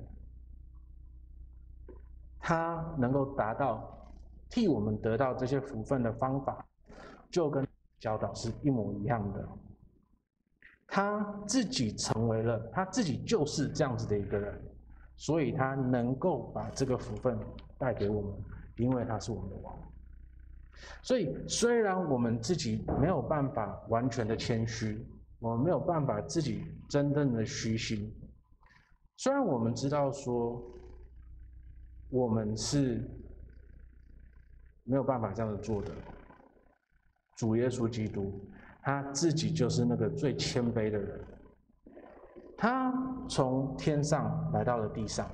[2.39, 4.11] 他能够达到
[4.49, 6.65] 替我们得到这些福分的方法，
[7.29, 7.63] 就跟
[7.99, 9.47] 教导是一模一样的。
[10.87, 14.59] 他自己成为了，他自己就是这样子的一个人，
[15.21, 17.37] 所以他能够把这个福分
[17.77, 18.33] 带给我们，
[18.77, 19.71] 因为他是我们的王。
[21.03, 25.05] 所以，虽然我们自己没有办法完全的谦虚，
[25.37, 28.11] 我们没有办法自己真正的虚心，
[29.17, 30.59] 虽然我们知道说
[32.09, 33.07] 我们是
[34.83, 35.91] 没有办法这样子做的，
[37.35, 38.43] 主耶稣基督
[38.81, 41.23] 他自己就是那个最谦卑的人，
[42.61, 42.93] 他
[43.27, 45.27] 从天上来到了地上，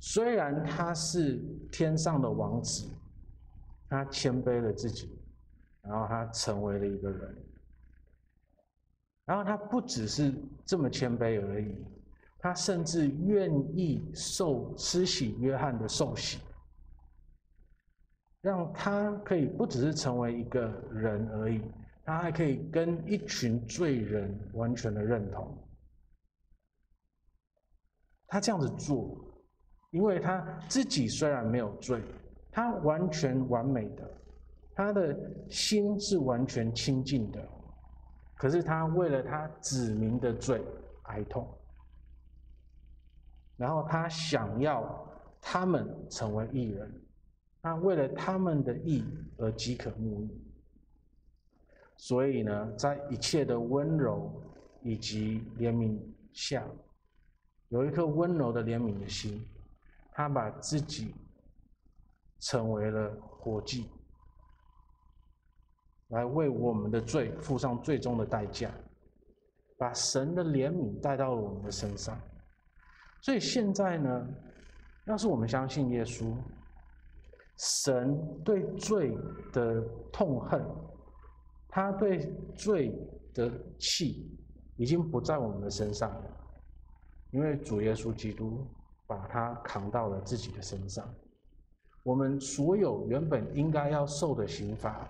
[0.00, 1.38] 虽然他是
[1.70, 2.88] 天上的王子。
[3.90, 5.18] 他谦卑了自己，
[5.82, 7.36] 然后他成为了一个人，
[9.24, 10.34] 然后他不只是
[10.64, 11.74] 这么谦卑而已，
[12.38, 16.38] 他甚至愿意受施洗约翰的受洗，
[18.42, 21.62] 让他可以不只是成为一个人而已，
[22.04, 25.56] 他还可以跟一群罪人完全的认同。
[28.28, 29.18] 他这样子做，
[29.90, 32.00] 因为他自己虽然没有罪。
[32.50, 34.10] 他完全完美的，
[34.74, 35.16] 他的
[35.48, 37.40] 心是完全清净的，
[38.34, 40.64] 可是他为了他子民的罪
[41.04, 41.46] 哀痛，
[43.56, 45.08] 然后他想要
[45.40, 47.00] 他们成为义人，
[47.62, 49.04] 他为了他们的义
[49.36, 50.42] 而饥渴沐浴，
[51.96, 54.32] 所以呢，在一切的温柔
[54.82, 55.96] 以及怜悯
[56.32, 56.66] 下，
[57.68, 59.46] 有一颗温柔的怜悯的心，
[60.12, 61.14] 他把自己。
[62.40, 63.88] 成为了活祭，
[66.10, 68.70] 来为我们的罪付上最终的代价，
[69.76, 72.16] 把神的怜悯带到了我们的身上。
[73.22, 74.28] 所以现在呢，
[75.06, 76.32] 要是我们相信耶稣，
[77.56, 79.18] 神对罪
[79.52, 80.64] 的痛恨，
[81.68, 82.96] 他对罪
[83.34, 83.50] 的
[83.80, 84.30] 气，
[84.76, 86.37] 已经不在我们的身上了，
[87.30, 88.66] 因为主耶稣基督
[89.06, 91.12] 把他扛到了自己的身上。
[92.02, 95.06] 我们所有原本应该要受的刑罚，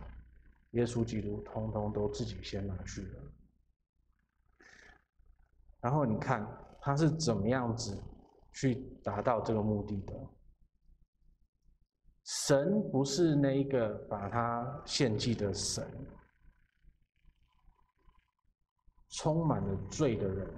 [0.73, 3.21] 耶稣基督通通都自己先拿去了。
[5.81, 6.47] 然后你看
[6.81, 7.97] 他是怎么样子
[8.53, 10.15] 去达到这个目的的？
[12.25, 15.89] 神不是那一个把他献祭的神，
[19.11, 20.51] 充满了罪的人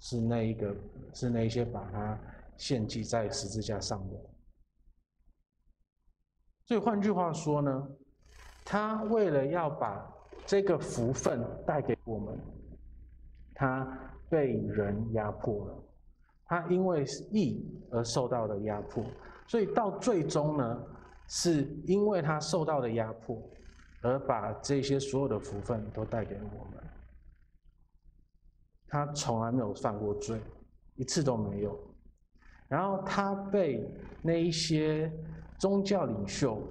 [0.00, 0.74] 是那一个，
[1.12, 2.18] 是那一些把他
[2.56, 4.16] 献祭在十字架上的。
[6.64, 7.88] 所以换句话说呢，
[8.64, 10.06] 他为了要把
[10.44, 12.38] 这个福分带给我们，
[13.54, 13.86] 他
[14.28, 15.84] 被人压迫了，
[16.44, 19.04] 他因为义而受到了压迫，
[19.46, 20.82] 所以到最终呢，
[21.26, 23.42] 是因为他受到的压迫，
[24.02, 26.87] 而把这些所有的福分都带给我们。
[28.88, 30.40] 他从来没有犯过罪，
[30.96, 31.78] 一次都没有。
[32.68, 33.88] 然后他被
[34.22, 35.12] 那一些。
[35.58, 36.62] 宗教领袖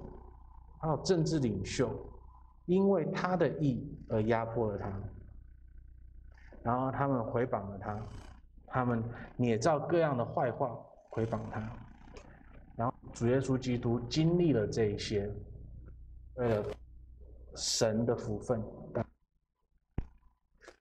[0.80, 1.94] 还有政治领袖，
[2.68, 4.90] 因为他的义而压迫了他，
[6.64, 8.00] 然后他们回谤了他，
[8.66, 9.04] 他们
[9.36, 10.74] 捏造各样的坏话
[11.10, 11.70] 回谤他，
[12.78, 15.30] 然后主耶稣基督经历了这一些，
[16.36, 16.64] 为了
[17.58, 18.64] 神的福分，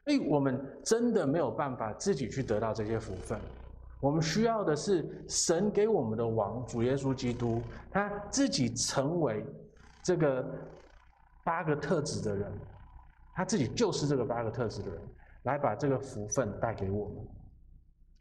[0.06, 3.36] 所以我们真的没有办法自己去得到这些福分。
[3.98, 9.44] 我们需要的是神给我们的王，主耶稣基督，他自己成为
[10.04, 10.46] 这个
[11.42, 12.52] 八个特质的人，
[13.34, 15.02] 他自己就是这个八个特质的人，
[15.42, 17.16] 来把这个福分带给我们。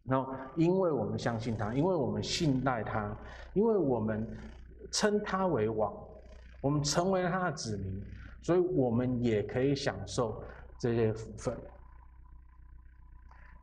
[0.05, 3.15] 然后，因为我们相信他，因为我们信赖他，
[3.53, 4.27] 因为我们
[4.91, 5.93] 称他为王，
[6.61, 8.01] 我们成为了他的子民，
[8.41, 10.41] 所以我们也可以享受
[10.79, 11.55] 这些福分。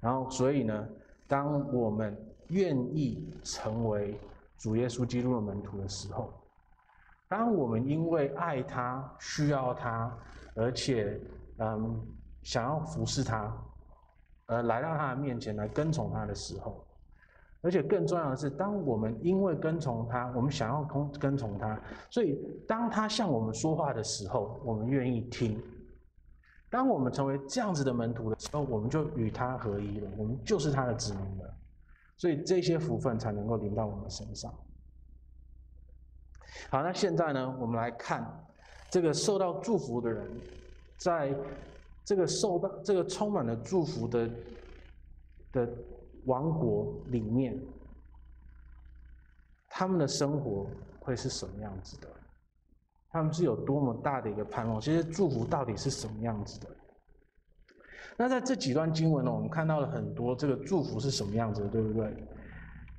[0.02, 0.88] 然后，所以呢，
[1.28, 4.18] 当我们愿意成为
[4.58, 6.34] 主耶稣基督的门徒的时候，
[7.28, 10.12] 当我们因为爱他、需要他，
[10.56, 11.20] 而且
[11.58, 12.04] 嗯
[12.42, 13.56] 想要服侍他，
[14.46, 16.84] 而来到他的面前来跟从他的时候，
[17.60, 21.80] 而且更重要的是，当我们因为跟从他，我们想要跟跟从他，
[22.10, 22.36] 所以
[22.66, 25.62] 当他向我们说话的时候，我们愿意听。
[26.72, 31.54] 当我们成为这样子的门徒的时候，我们就与他合一了，我们就是他的子民了。
[32.16, 34.50] 所以这些福分才能够临到我们身上。
[36.70, 38.26] 好，那现在呢，我们来看
[38.88, 40.30] 这个受到祝福的人，
[40.96, 41.36] 在
[42.06, 44.30] 这个受到这个充满了祝福的
[45.52, 45.68] 的
[46.24, 47.60] 王国里面，
[49.68, 50.66] 他们的生活
[51.00, 52.08] 会是什么样子的？
[53.12, 54.80] 他们是有多么大的一个盼望？
[54.80, 56.66] 其实祝福到底是什么样子的？
[58.16, 62.26] 那在这几段经文呢，我们看到了很多这个祝福是什么样子的，对不对？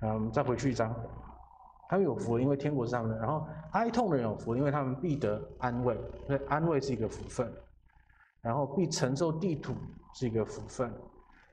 [0.02, 0.96] 嗯，再回去一张。
[1.90, 3.18] 他们有福，因为天国是他们的。
[3.18, 5.98] 然后哀痛的人有福，因为他们必得安慰。
[6.28, 7.52] 所以安慰是一个福分。
[8.42, 9.74] 然后必承受地土
[10.14, 10.92] 是一个福分，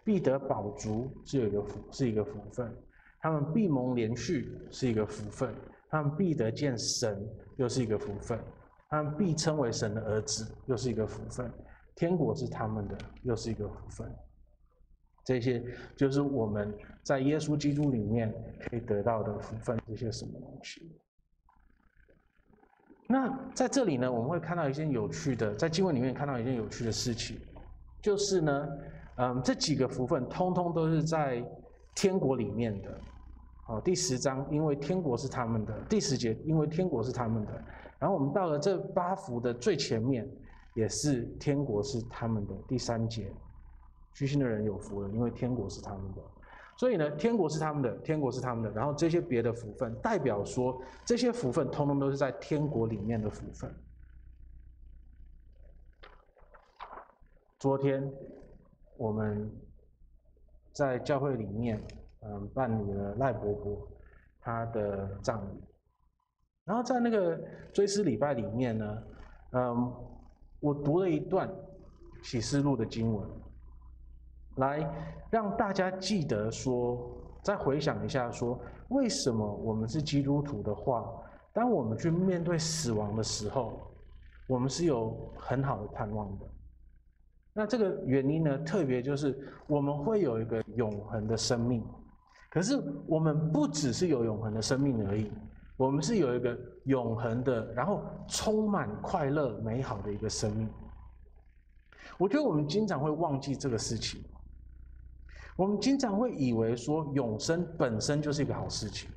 [0.04, 2.74] 必得饱足是有一个福，是一个福分。
[3.20, 5.54] 他们必蒙怜恤是一个福分，
[5.90, 8.38] 他们必得见神又是一个福分，
[8.88, 11.52] 他们必称为神的儿子又是一个福分。
[11.96, 14.10] 天国是他们的又是一个福分。
[15.22, 15.62] 这些
[15.96, 20.90] 就是我们在耶稣基督里面可以得到的福分，这些什么东西？
[23.06, 27.36] 那在这里呢，我们会看到一件有趣的，在经文里面看到一件有趣的事情，
[28.00, 28.68] 就是呢，
[29.16, 31.44] 嗯，这几个福分通通都是在
[31.94, 33.00] 天国里面的。
[33.70, 37.64] 哦，第十章，因为天国是他们的；第十节，因为天国是他们的。
[38.00, 40.28] 然后我们到了这八福的最前面，
[40.74, 42.54] 也是天国是他们的。
[42.66, 43.32] 第三节。
[44.12, 46.20] 虚心的人有福了，因为天国是他们的。
[46.76, 48.70] 所以呢，天国是他们的，天国是他们的。
[48.72, 53.72] 然后这些别的福分，代表说这些福分通通都是在天国里面的福分。
[57.60, 58.12] 昨天
[58.96, 59.48] 我们
[60.72, 61.80] 在教会里面，
[62.22, 63.88] 嗯，办理了赖伯伯
[64.40, 65.62] 他的葬礼。
[66.64, 67.38] 然后在那个
[67.72, 69.02] 追思礼拜里面呢，
[69.52, 69.92] 嗯，
[70.60, 71.50] 我读了一段
[72.22, 73.28] 启示录的经文。
[74.56, 74.84] 来
[75.30, 81.08] 让大家记得说，再回想一下说，为什么我们是基督徒的话，
[81.52, 83.80] 当我们去面对死亡的时候，
[84.48, 86.46] 我们是有很好的盼望的。
[87.54, 91.82] 那这个原因呢，特别就是我们会有一个永恒的生命。
[92.50, 92.76] 可是
[93.06, 95.32] 我们不只是有永恒的生命而已，
[95.76, 100.68] 我们是有一个永恒的，然后充满快乐、美好的一个生命。
[102.18, 104.22] 我觉得我们经常会忘记这个事情。
[105.56, 109.08] 我们经常会以为说永生本身就是一个好事情，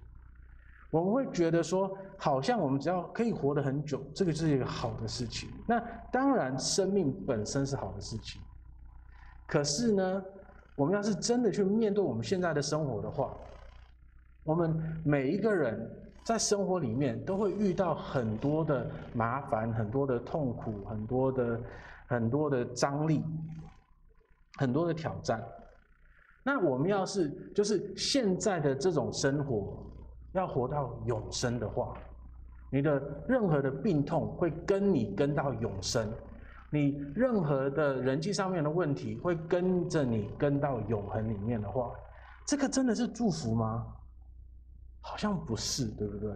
[0.92, 5.50] 我们会觉得说，好像我们只要可以活得很久，这个就是一个好的事情。
[5.66, 5.80] 那
[6.12, 8.42] 当然，生命本身是好的事情。
[9.48, 10.24] 可是呢，
[10.76, 13.36] 我们要是真的去面对我们现在的生活的话，
[14.44, 15.90] 我们每一个人
[16.26, 21.62] 在生活里面都会遇到很多的麻烦、很多的痛苦、很多的
[22.08, 23.24] 很多的张力、
[24.58, 25.44] 很多的挑战。
[26.44, 29.78] 那我们要是就是现在的这种生活，
[30.34, 31.94] 要活到永生的话，
[32.72, 36.12] 你的任何的病痛会跟你跟到永生，
[36.74, 41.94] 你任何的人际上面的问题会跟着你跟到永恒里面的话，
[42.48, 43.86] 这个真的是祝福吗？
[45.00, 46.36] 好像不是，对不对？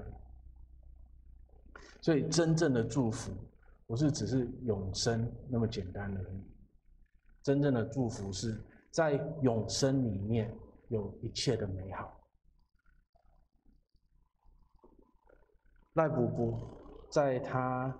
[2.02, 3.32] 所以真正的祝福
[3.88, 6.44] 不是只是永生那么简单而已，
[7.42, 8.64] 真正的祝福是。
[8.90, 10.56] 在永生里面
[10.88, 12.20] 有一切的美好。
[15.94, 16.60] 赖伯伯
[17.12, 17.96] 在他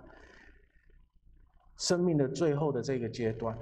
[1.78, 3.56] 生命的最后的这个阶段，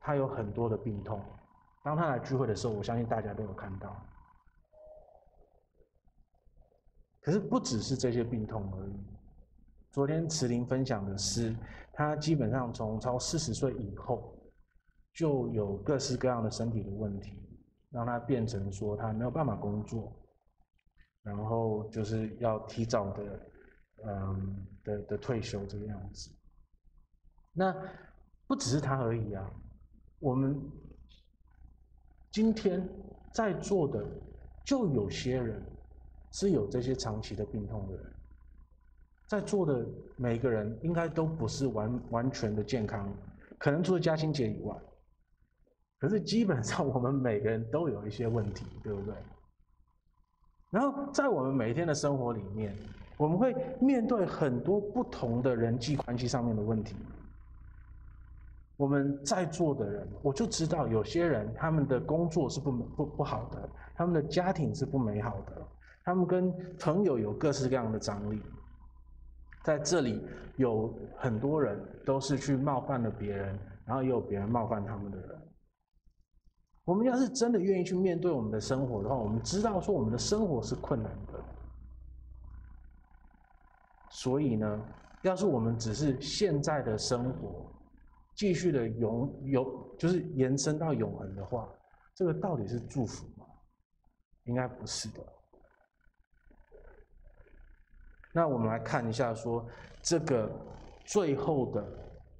[0.00, 1.22] 他有很多的病痛。
[1.84, 3.96] 当他来聚会的时候，我相信大家都有看到。
[7.20, 9.06] 可是不只是这些病痛而已。
[9.92, 11.56] 昨天慈灵分享的是，
[11.92, 14.32] 他基本上从超四十岁以后。
[15.16, 17.42] 就有各式各样的身体的问题，
[17.88, 20.12] 让他变成说他没有办法工作，
[21.22, 23.40] 然后就是要提早的，
[24.04, 26.30] 嗯的的退休这个样子。
[27.58, 27.74] 那
[28.46, 29.50] 不只是他而已啊，
[30.18, 30.60] 我们
[32.30, 32.86] 今天
[33.32, 34.04] 在座的
[34.62, 35.62] 就有些人
[36.32, 38.12] 是有这些长期的病痛的人，
[39.26, 39.86] 在座的
[40.16, 43.10] 每个人应该都不是完完全的健康，
[43.56, 44.76] 可能除了嘉欣姐以外。
[45.98, 49.14] 可是基本上，我们每个人都有一些问题，对不对？
[50.70, 52.76] 然后在我们每一天的生活里面，
[53.16, 56.94] 我们会面对很多不同的人际关系上面的问题。
[58.76, 65.66] 我们在座的人，我就知道有些人他们的工作是不不不好的，他们的家庭是不美好的，
[66.04, 68.42] 他们跟朋友有各式各样的张力。
[69.64, 70.24] 在这里
[70.56, 75.42] 有很多人都是去冒犯了别人，然后也有别人冒犯他们的人。
[76.84, 81.42] 我们要是真的愿意去面对我们的生活的话，我们知道说我们的生活是困难的。
[84.08, 84.80] 所以呢，
[85.22, 87.66] 要是我们只是现在的生活，
[88.36, 91.68] 继续的永有就是延伸到永恒的话，
[92.14, 93.46] 这个到底是祝福吗？
[94.44, 95.20] 应该不是的。
[98.32, 99.68] 那我们来看一下说，说
[100.02, 100.50] 这个
[101.06, 101.84] 最后的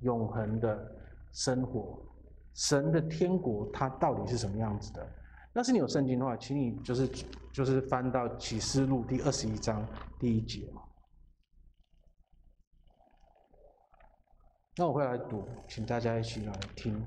[0.02, 0.94] 永恒的
[1.32, 1.98] 生活，
[2.54, 5.04] 神的天国它到底是什么样子的？
[5.54, 7.08] 要是你有圣经的话，请你就是
[7.50, 9.82] 就是翻到启示录第二十一章
[10.20, 10.70] 第一节。
[14.78, 17.02] 那我会来读，请大家一起来听。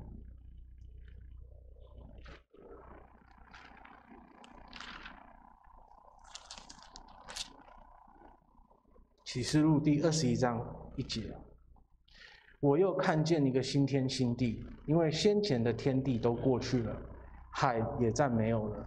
[9.24, 10.60] 启示录第二十一章
[10.96, 11.32] 一节，
[12.58, 17.00] 我又看见一个新天新地，因为先前的天地都过去了，
[17.52, 18.84] 海也再没有了。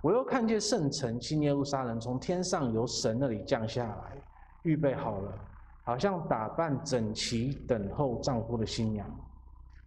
[0.00, 4.16] 我又看见圣城新耶路撒冷从天上由神那里降下来，
[4.62, 5.51] 预备好了。
[5.84, 9.04] 好像打扮整齐等候丈夫的新娘，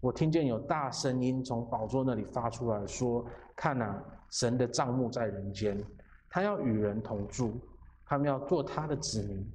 [0.01, 3.25] 我听见有大声音从宝座那里发出来说
[3.55, 5.81] ：“看哪，神的帐幕在人间，
[6.29, 7.61] 他要与人同住，
[8.05, 9.49] 他们要做他的子民，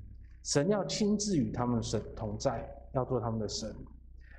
[0.44, 3.74] 神要亲自与他们神同在，要做他们的神。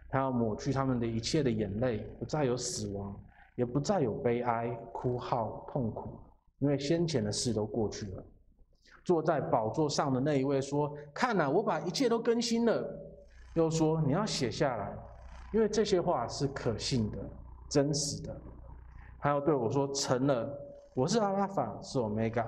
[0.09, 3.15] 他要抹去他们的一切的眼泪，不再有死亡，
[3.55, 6.19] 也不再有悲哀、哭号、痛苦，
[6.57, 8.25] 因为先前的事都过去了。”
[9.03, 12.83] 坐在宝座上的那一位说：“看呐，我把一切都更新了。”
[13.55, 14.97] 又说：“你要写下来，
[15.53, 17.17] 因为这些话是可信的、
[17.69, 18.41] 真实的。”
[19.19, 20.49] 他要对我说：“成了，
[20.93, 22.47] 我是阿拉法，是欧米伽，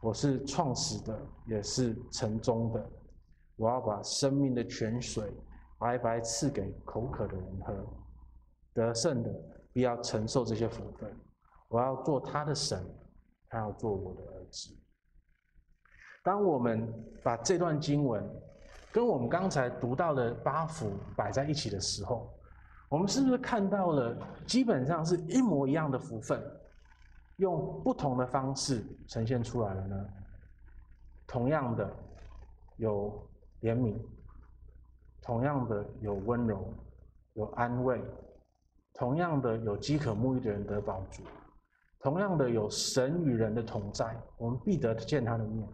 [0.00, 2.90] 我是创始的，也是成终的。
[3.56, 5.32] 我要把生命的泉水
[5.78, 7.74] 白白赐给口渴的人喝。
[8.72, 9.30] 得胜的
[9.72, 11.14] 必要承受这些福分。
[11.68, 12.84] 我要做他的神，
[13.48, 14.74] 他要做我的儿子。”
[16.22, 16.92] 当我们
[17.22, 18.22] 把这段经文
[18.92, 22.28] 跟我们刚才读到的八福摆在一起的时候，
[22.88, 24.16] 我们是不是看到了
[24.46, 26.42] 基本上是一模一样的福分，
[27.36, 30.08] 用不同的方式呈现出来了呢？
[31.26, 31.90] 同样的
[32.76, 33.12] 有
[33.60, 33.94] 怜悯，
[35.20, 36.72] 同样的有温柔，
[37.34, 38.02] 有安慰，
[38.94, 41.22] 同样的有饥渴沐浴的人得饱足，
[42.00, 45.68] 同样的有神与人的同在，我们必得见他的面。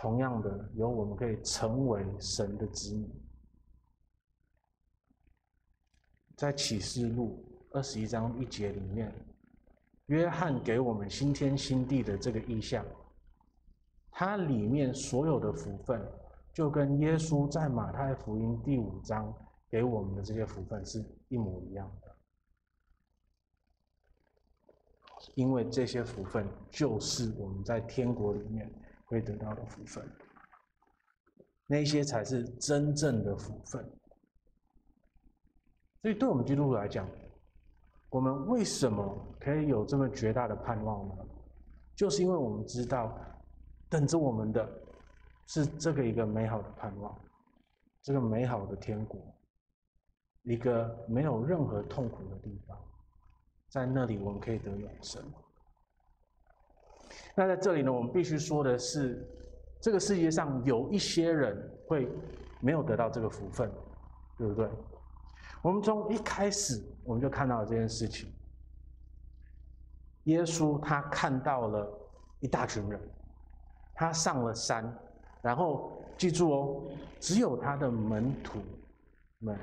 [0.00, 3.06] 同样的，有我们可以成为神的子女。
[6.38, 9.12] 在启示录二十一章一节里面，
[10.06, 12.82] 约翰给我们新天新地的这个意象，
[14.10, 16.00] 它里面所有的福分，
[16.54, 19.30] 就跟耶稣在马太福音第五章
[19.68, 22.16] 给我们的这些福分是一模一样的。
[25.34, 28.72] 因为这些福分就是我们在天国里面。
[29.10, 30.08] 会得到的福分，
[31.66, 33.84] 那些才是真正的福分。
[36.00, 37.08] 所以，对我们基督徒来讲，
[38.08, 41.14] 我们为什么可以有这么绝大的盼望呢？
[41.96, 43.18] 就是因为我们知道，
[43.88, 44.66] 等着我们的
[45.48, 47.20] 是这个一个美好的盼望，
[48.02, 49.20] 这个美好的天国，
[50.44, 52.78] 一个没有任何痛苦的地方，
[53.70, 55.20] 在那里我们可以得永生。
[57.40, 59.26] 那在这里呢，我们必须说的是，
[59.80, 62.06] 这个世界上有一些人会
[62.60, 63.72] 没有得到这个福分，
[64.36, 64.68] 对不对？
[65.62, 68.30] 我们从一开始我们就看到了这件事情。
[70.24, 71.90] 耶稣他看到了
[72.40, 73.00] 一大群人，
[73.94, 74.94] 他上了山，
[75.40, 78.58] 然后记住哦，只有他的门徒
[79.38, 79.58] 们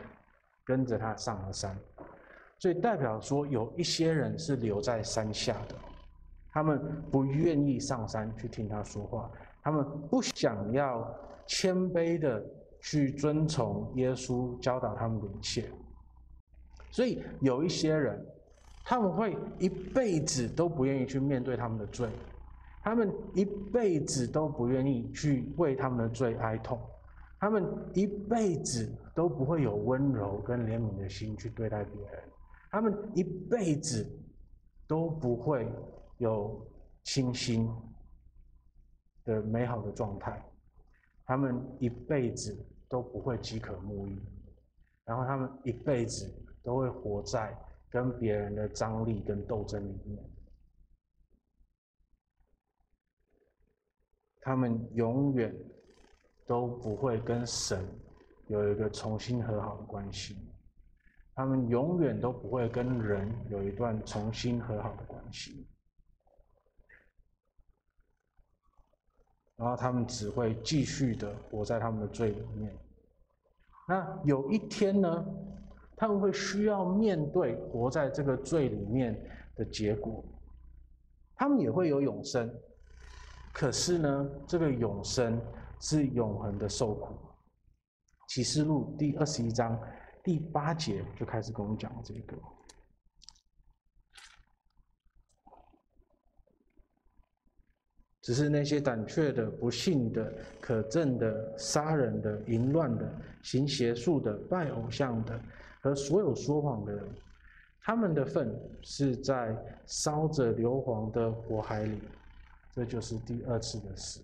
[0.66, 1.78] 跟着他上了山，
[2.58, 5.76] 所以代表说有一些人是留在山下的。
[6.52, 6.82] 他们
[7.12, 9.30] 不愿意上山去听他说话，
[9.62, 11.08] 他们不想要
[11.46, 12.44] 谦卑的
[12.80, 15.70] 去遵从耶稣教导他们的一切。
[16.90, 18.26] 所以有一些人，
[18.84, 22.10] 他们会一辈子都不愿意去面对他们的罪，
[22.82, 26.80] 他们一辈子都不愿意去为他们的罪哀痛，
[27.40, 32.24] 他们一辈子都不会有温柔跟怜悯的心去对待别人，
[32.72, 34.10] 他们一辈子
[34.88, 35.68] 都不会。
[36.18, 36.66] 有
[37.04, 37.70] 清新
[39.24, 40.44] 的美好的状态，
[41.26, 42.58] 他们一辈子
[42.90, 44.20] 都不会饥渴沐浴，
[45.06, 46.32] 然后他们一辈子
[46.64, 47.56] 都会活在
[47.90, 50.24] 跟别人的张力跟斗争里面。
[54.42, 55.54] 他们永远
[56.46, 57.86] 都不会跟神
[58.48, 60.38] 有一个重新和好的关系，
[61.36, 65.68] 他们永远都不会跟人有一段重新和好的关系，
[69.58, 72.72] 然后他们只会继续的活在他们的罪里面。
[73.88, 75.26] 那有一天呢，
[75.96, 79.20] 他们会需要面对活在这个罪里面
[79.56, 80.24] 的结果，
[81.36, 82.54] 他们也会有永生。
[83.52, 85.42] 可是呢，这个永生
[85.80, 87.16] 是永恒的受苦。
[88.28, 89.80] 启示录第二十一章
[90.24, 92.38] 第八节就开始跟我们讲这个。
[98.28, 103.10] 只是那些胆怯的、不信的、可憎的、杀人的、淫乱的、
[103.42, 105.42] 行邪术的、拜偶像的
[105.80, 107.08] 和所有说谎的人，
[107.80, 109.56] 他们的份是在
[109.86, 112.02] 烧着硫磺的火海里。
[112.74, 114.20] 这就是第二次的死。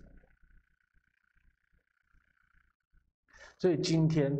[3.58, 4.36] 所以今天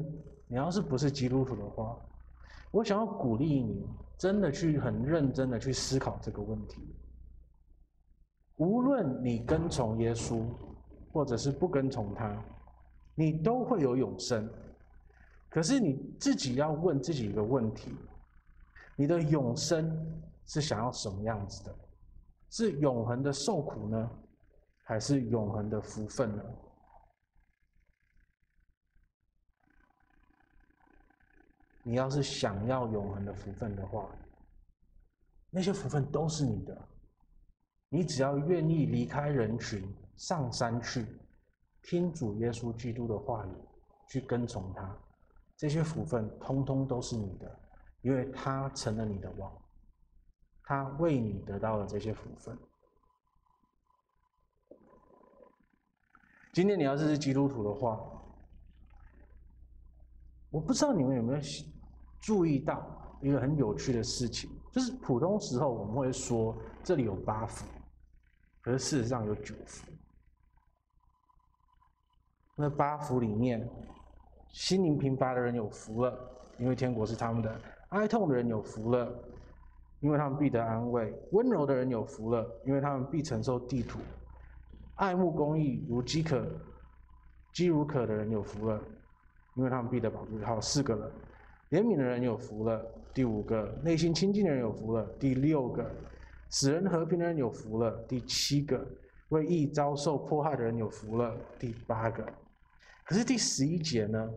[0.47, 1.99] 你要是不是基督徒的话，
[2.71, 3.89] 我想要鼓励你，
[4.19, 6.94] 真的去很认真的去思考这个问题。
[8.57, 10.45] 无论你跟从耶稣，
[11.13, 12.43] 或者是不跟从他，
[13.15, 14.49] 你都会有永生。
[15.49, 17.97] 可是你自己要问自己一个问题：
[18.97, 21.75] 你的永生是想要什么样子的？
[22.51, 24.11] 是永恒的受苦呢，
[24.85, 26.43] 还是永恒的福分呢？
[31.83, 34.09] 你要是想要永恒的福分的话，
[35.51, 36.89] 那些福分都是你的。
[37.95, 41.07] 你只要愿意离开人群，上山去
[41.85, 43.51] 听主耶稣基督的话语，
[44.09, 44.99] 去跟从他，
[45.57, 47.61] 这些福分通通都是你的，
[48.03, 49.49] 因为他成了你的王。
[50.65, 52.59] 他为你得到了这些福分。
[56.53, 58.01] 今天你要是是基督徒的话，
[60.51, 61.41] 我不知道你们有没有
[62.21, 67.65] 注意到一个很有趣的事情，就是普通时候我们会说这里有八福，
[68.65, 69.87] 可是事实上有九福。
[72.57, 73.69] 那八福里面，
[74.49, 76.19] 心灵贫乏的人有福了，
[76.59, 77.51] 因为天国是他们的；
[77.91, 79.13] 哀痛的人有福了。
[80.01, 83.99] 因为他们必得安慰，温柔的人有福了，因为他们必承受地土；
[84.97, 86.47] 爱慕公义如饥渴、
[87.55, 88.79] 饥如渴的人有福了，
[89.55, 90.39] 因为他们必得饱足。
[90.45, 91.11] 好四个了，
[91.71, 92.85] 怜悯的人有福了，
[93.15, 95.83] 第五个；内心清净的人有福了，第六个；
[96.55, 98.79] 使人和平的人有福了，第七个；
[99.31, 102.25] 为义遭受迫害的人有福了，第八个。
[103.05, 104.31] 可是第十一节呢？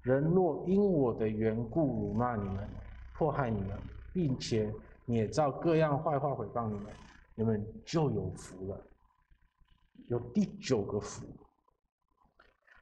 [0.00, 2.66] 人若因我的缘故辱骂你们、
[3.14, 3.70] 迫害你们。
[4.16, 4.72] 并且
[5.04, 6.86] 也照各样坏话毁谤你们，
[7.34, 8.86] 你们就有福了，
[10.08, 11.26] 有第九个福。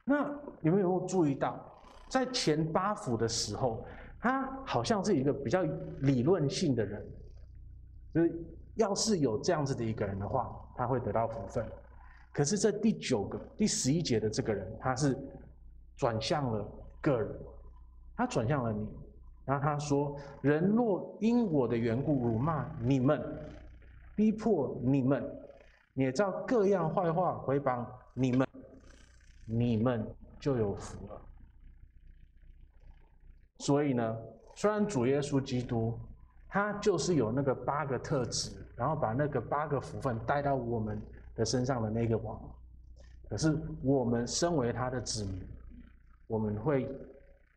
[0.05, 1.59] 那你们有没有注意到，
[2.07, 3.85] 在前八福的时候，
[4.17, 5.61] 他好像是一个比较
[6.03, 7.05] 理论性的人，
[8.15, 8.33] 就是
[8.75, 11.69] 要是有这样子的一个人的话，他会得到福分。
[12.31, 15.17] 可是这第九个、第十一节的这个人，他是
[15.97, 16.65] 转向了
[17.01, 17.29] 个人，
[18.15, 18.87] 他转向了你。
[19.43, 23.21] 然后他说：“人若因我的缘故辱骂你们，
[24.15, 25.23] 逼迫你们，
[25.93, 28.47] 也照各样坏话毁谤你们，
[29.45, 30.07] 你们
[30.39, 31.21] 就有福了。”
[33.59, 34.17] 所以呢，
[34.55, 35.97] 虽然主耶稣基督
[36.55, 41.01] 他就是有那个八个特质，然后把那个八个福分带到我们
[41.35, 42.39] 的身上的那个王，
[43.29, 43.53] 可是
[43.83, 45.45] 我们身为他的子民，
[46.27, 46.89] 我们会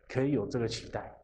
[0.08, 1.16] 可以有这个期待。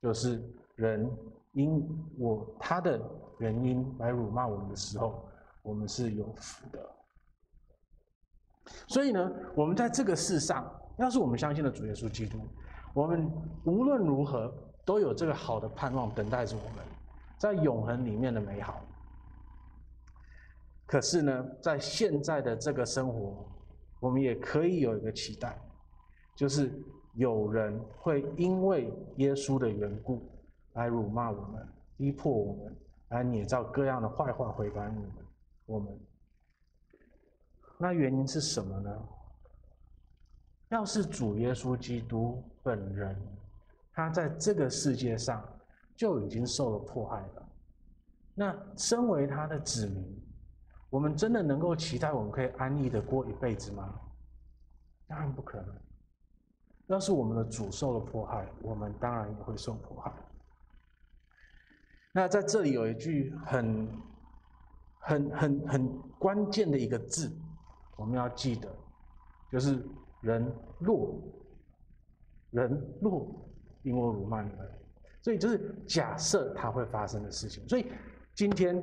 [0.00, 0.42] 就是
[0.74, 1.08] 人
[1.52, 3.00] 因我他的
[3.38, 5.24] 原因来辱骂我们的时候，
[5.62, 6.90] 我们是有福的。
[8.88, 10.68] 所以呢，我们在这个世上，
[10.98, 12.40] 要是我们相信了主耶稣基督，
[12.92, 13.24] 我们
[13.66, 14.52] 无论如何
[14.84, 16.84] 都有这个好的盼望等待着我们，
[17.38, 18.84] 在永恒里面的美好。
[20.86, 23.46] 可是呢，在现在的这个生活，
[24.00, 25.60] 我们也可以有一个期待，
[26.34, 26.72] 就是。
[27.16, 30.26] 有人会因为耶稣的缘故
[30.72, 31.68] 来辱骂我们、
[31.98, 32.74] 逼迫我们、
[33.08, 35.12] 来捏造各样的坏话毁谤我们。
[35.66, 36.00] 我们
[37.76, 38.90] 那原因是什么呢？
[40.70, 43.14] 要是主耶稣基督本人，
[43.92, 45.42] 他在这个世界上
[45.94, 47.48] 就已经受了迫害了，
[48.34, 50.22] 那身为他的子民，
[50.88, 54.00] 我们真的能够期待我们可以安逸的过一辈子吗？
[55.06, 55.76] 当然不可能。
[56.86, 60.12] 要是我们的主受了迫害，我们当然也会受迫害。
[62.12, 63.88] 那在这里有一句很、
[64.98, 67.30] 很、很、很关键的一个字，
[67.96, 68.68] 我们要记得，
[69.50, 69.82] 就是
[70.20, 71.14] “人若”，
[72.50, 73.26] 人若
[73.82, 74.58] 因我辱骂你们，
[75.20, 77.68] 所以就是假设它会发生的事情。
[77.68, 77.92] 所以
[78.34, 78.82] 今天，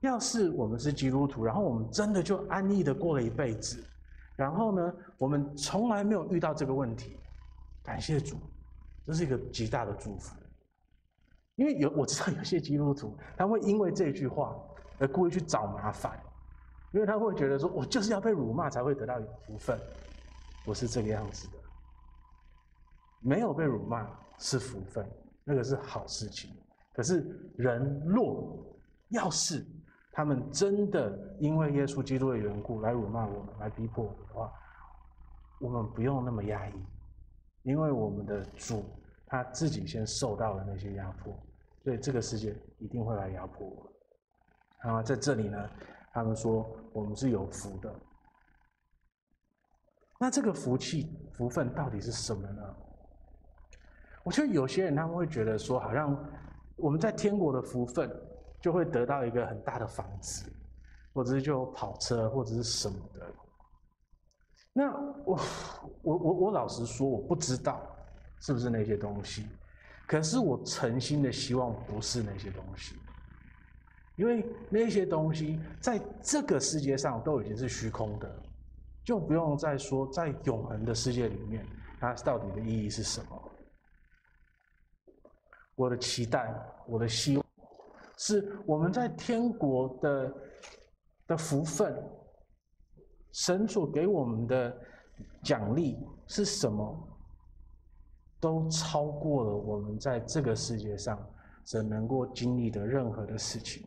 [0.00, 3.82] 要是我们是基督徒，然后我们真的就安逸的过了一辈子，
[4.36, 7.18] 然后呢，我们从来没有遇到这个问题，
[7.82, 8.36] 感谢主，
[9.06, 10.34] 这是一个极大的祝福。
[11.56, 14.56] 因为有我知道有些基督徒，他会因为这句话
[14.98, 16.18] 而故意去找麻烦，
[16.92, 19.78] 因为他会觉得说，我就是要被辱骂才会得到福分，
[20.64, 21.58] 不是这个样子的。
[23.20, 24.08] 没有被辱骂
[24.40, 25.08] 是福分，
[25.44, 26.50] 那个是好事情。
[26.92, 27.24] 可是
[27.56, 28.66] 人若
[29.10, 29.64] 要是
[30.10, 34.52] 他们真的因为耶稣基督的缘故来辱骂我们，来逼迫我们的话，
[35.60, 36.74] 我们不用那么压抑，
[37.62, 38.84] 因为我们的主
[39.26, 41.32] 他自己先受到了那些压迫。
[41.84, 43.92] 所以这个世界一定会来压迫我们。
[44.82, 45.70] 然后在这里呢，
[46.12, 47.94] 他们说我们是有福的。
[50.18, 52.76] 那这个福气、福分到底是什么呢？
[54.22, 56.16] 我觉得有些人他们会觉得说，好像
[56.76, 58.10] 我们在天国的福分
[58.60, 60.50] 就会得到一个很大的房子，
[61.12, 63.26] 或者是就跑车，或者是什么的。
[64.72, 64.92] 那
[65.24, 65.40] 我
[66.02, 67.80] 我我我老实说，我不知道
[68.40, 69.46] 是不是那些东西。
[70.06, 72.96] 可是我诚心的希望不是那些东西，
[74.16, 78.28] 因为那些东西在这个世界上都已经是虚空的，
[79.04, 81.64] 就不用再说在永恒的世界里面，
[81.98, 83.49] 它到底的意义是什么？
[85.80, 86.54] 我的期待，
[86.86, 87.46] 我的希望，
[88.18, 90.34] 是我们在天国的
[91.26, 91.96] 的福分，
[93.32, 94.76] 神所给我们的
[95.42, 97.08] 奖励是什么？
[98.38, 101.18] 都超过了我们在这个世界上
[101.64, 103.82] 所能够经历的任何的事情。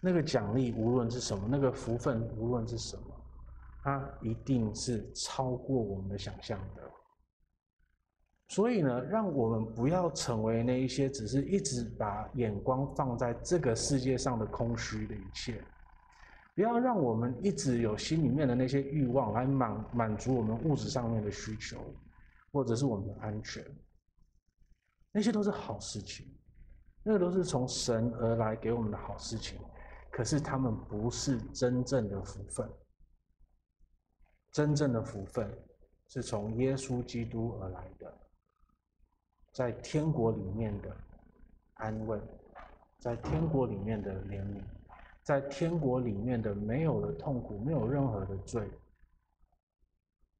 [0.00, 3.04] 那个奖励无论是什么，那个福分无论是什么，
[3.84, 6.82] 它一定是超过我们的想象的。
[8.52, 15.64] 所以呢，让我们不要成为那一些只是一直把眼光放在这个世界上的空虚的一切。
[16.54, 21.78] 不要让我们一直有心里面的那些欲望来满满足我们物质上面的需求，
[22.52, 23.64] 或者是我们的安全，
[25.12, 26.26] 那些都是好事情，
[27.02, 29.58] 那个都是从神而来给我们的好事情，
[30.10, 32.70] 可是他们不是真正的福分。
[34.52, 35.50] 真正的福分
[36.08, 38.14] 是从耶稣基督而来的，
[39.52, 40.96] 在天国里面的
[41.74, 42.18] 安慰，
[42.98, 44.62] 在天国里面的怜悯。
[45.22, 48.68] 在天国里面的没有了痛苦，没有任何的罪。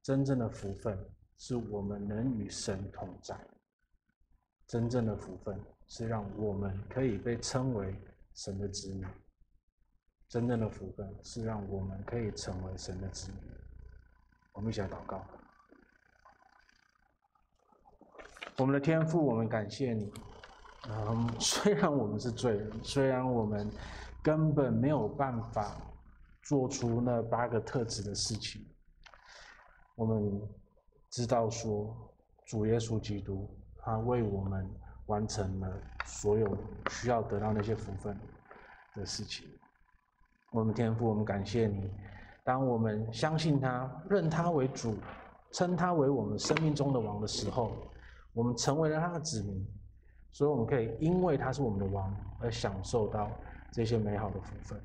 [0.03, 0.99] 真正的福分
[1.37, 3.39] 是我们能与神同在。
[4.67, 7.95] 真正的福分是让我们可以被称为
[8.35, 9.07] 神的子女。
[10.29, 13.51] 真正的福分是让我们可以成为神的子女。
[14.53, 15.25] 我们一起来祷告。
[18.59, 20.13] 我们的天父，我们感谢你。
[20.89, 23.71] 嗯， 虽然我们是罪人，虽然我们。
[24.25, 25.77] 根本没有办法
[26.45, 28.65] 做出那八个特质的事情。
[29.97, 30.41] 我们
[31.11, 31.93] 知道说，
[32.47, 34.71] 主耶稣基督他为我们
[35.07, 35.69] 完成了
[36.05, 36.57] 所有
[36.89, 38.17] 需要得到那些福分
[38.95, 39.45] 的事情。
[40.53, 41.91] 我们天父，我们感谢你。
[42.45, 44.97] 当我们相信他，认他为主，
[45.51, 47.73] 称他为我们生命中的王的时候，
[48.33, 49.67] 我们成为了他的子民，
[50.31, 53.31] 所以我们可以因为他是我们的王而享受到。
[53.75, 54.79] 这些美好的福分，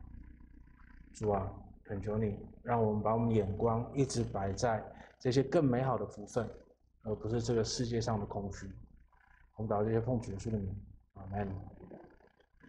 [1.11, 1.51] 主啊，
[1.83, 4.81] 恳求你，让我们把我们眼光一直摆在
[5.19, 6.49] 这些更美好的福分，
[7.03, 8.65] 而不是这个世界上的空虚。
[9.57, 10.73] 我们祷这些奉主耶稣的名，
[11.15, 11.53] 阿门。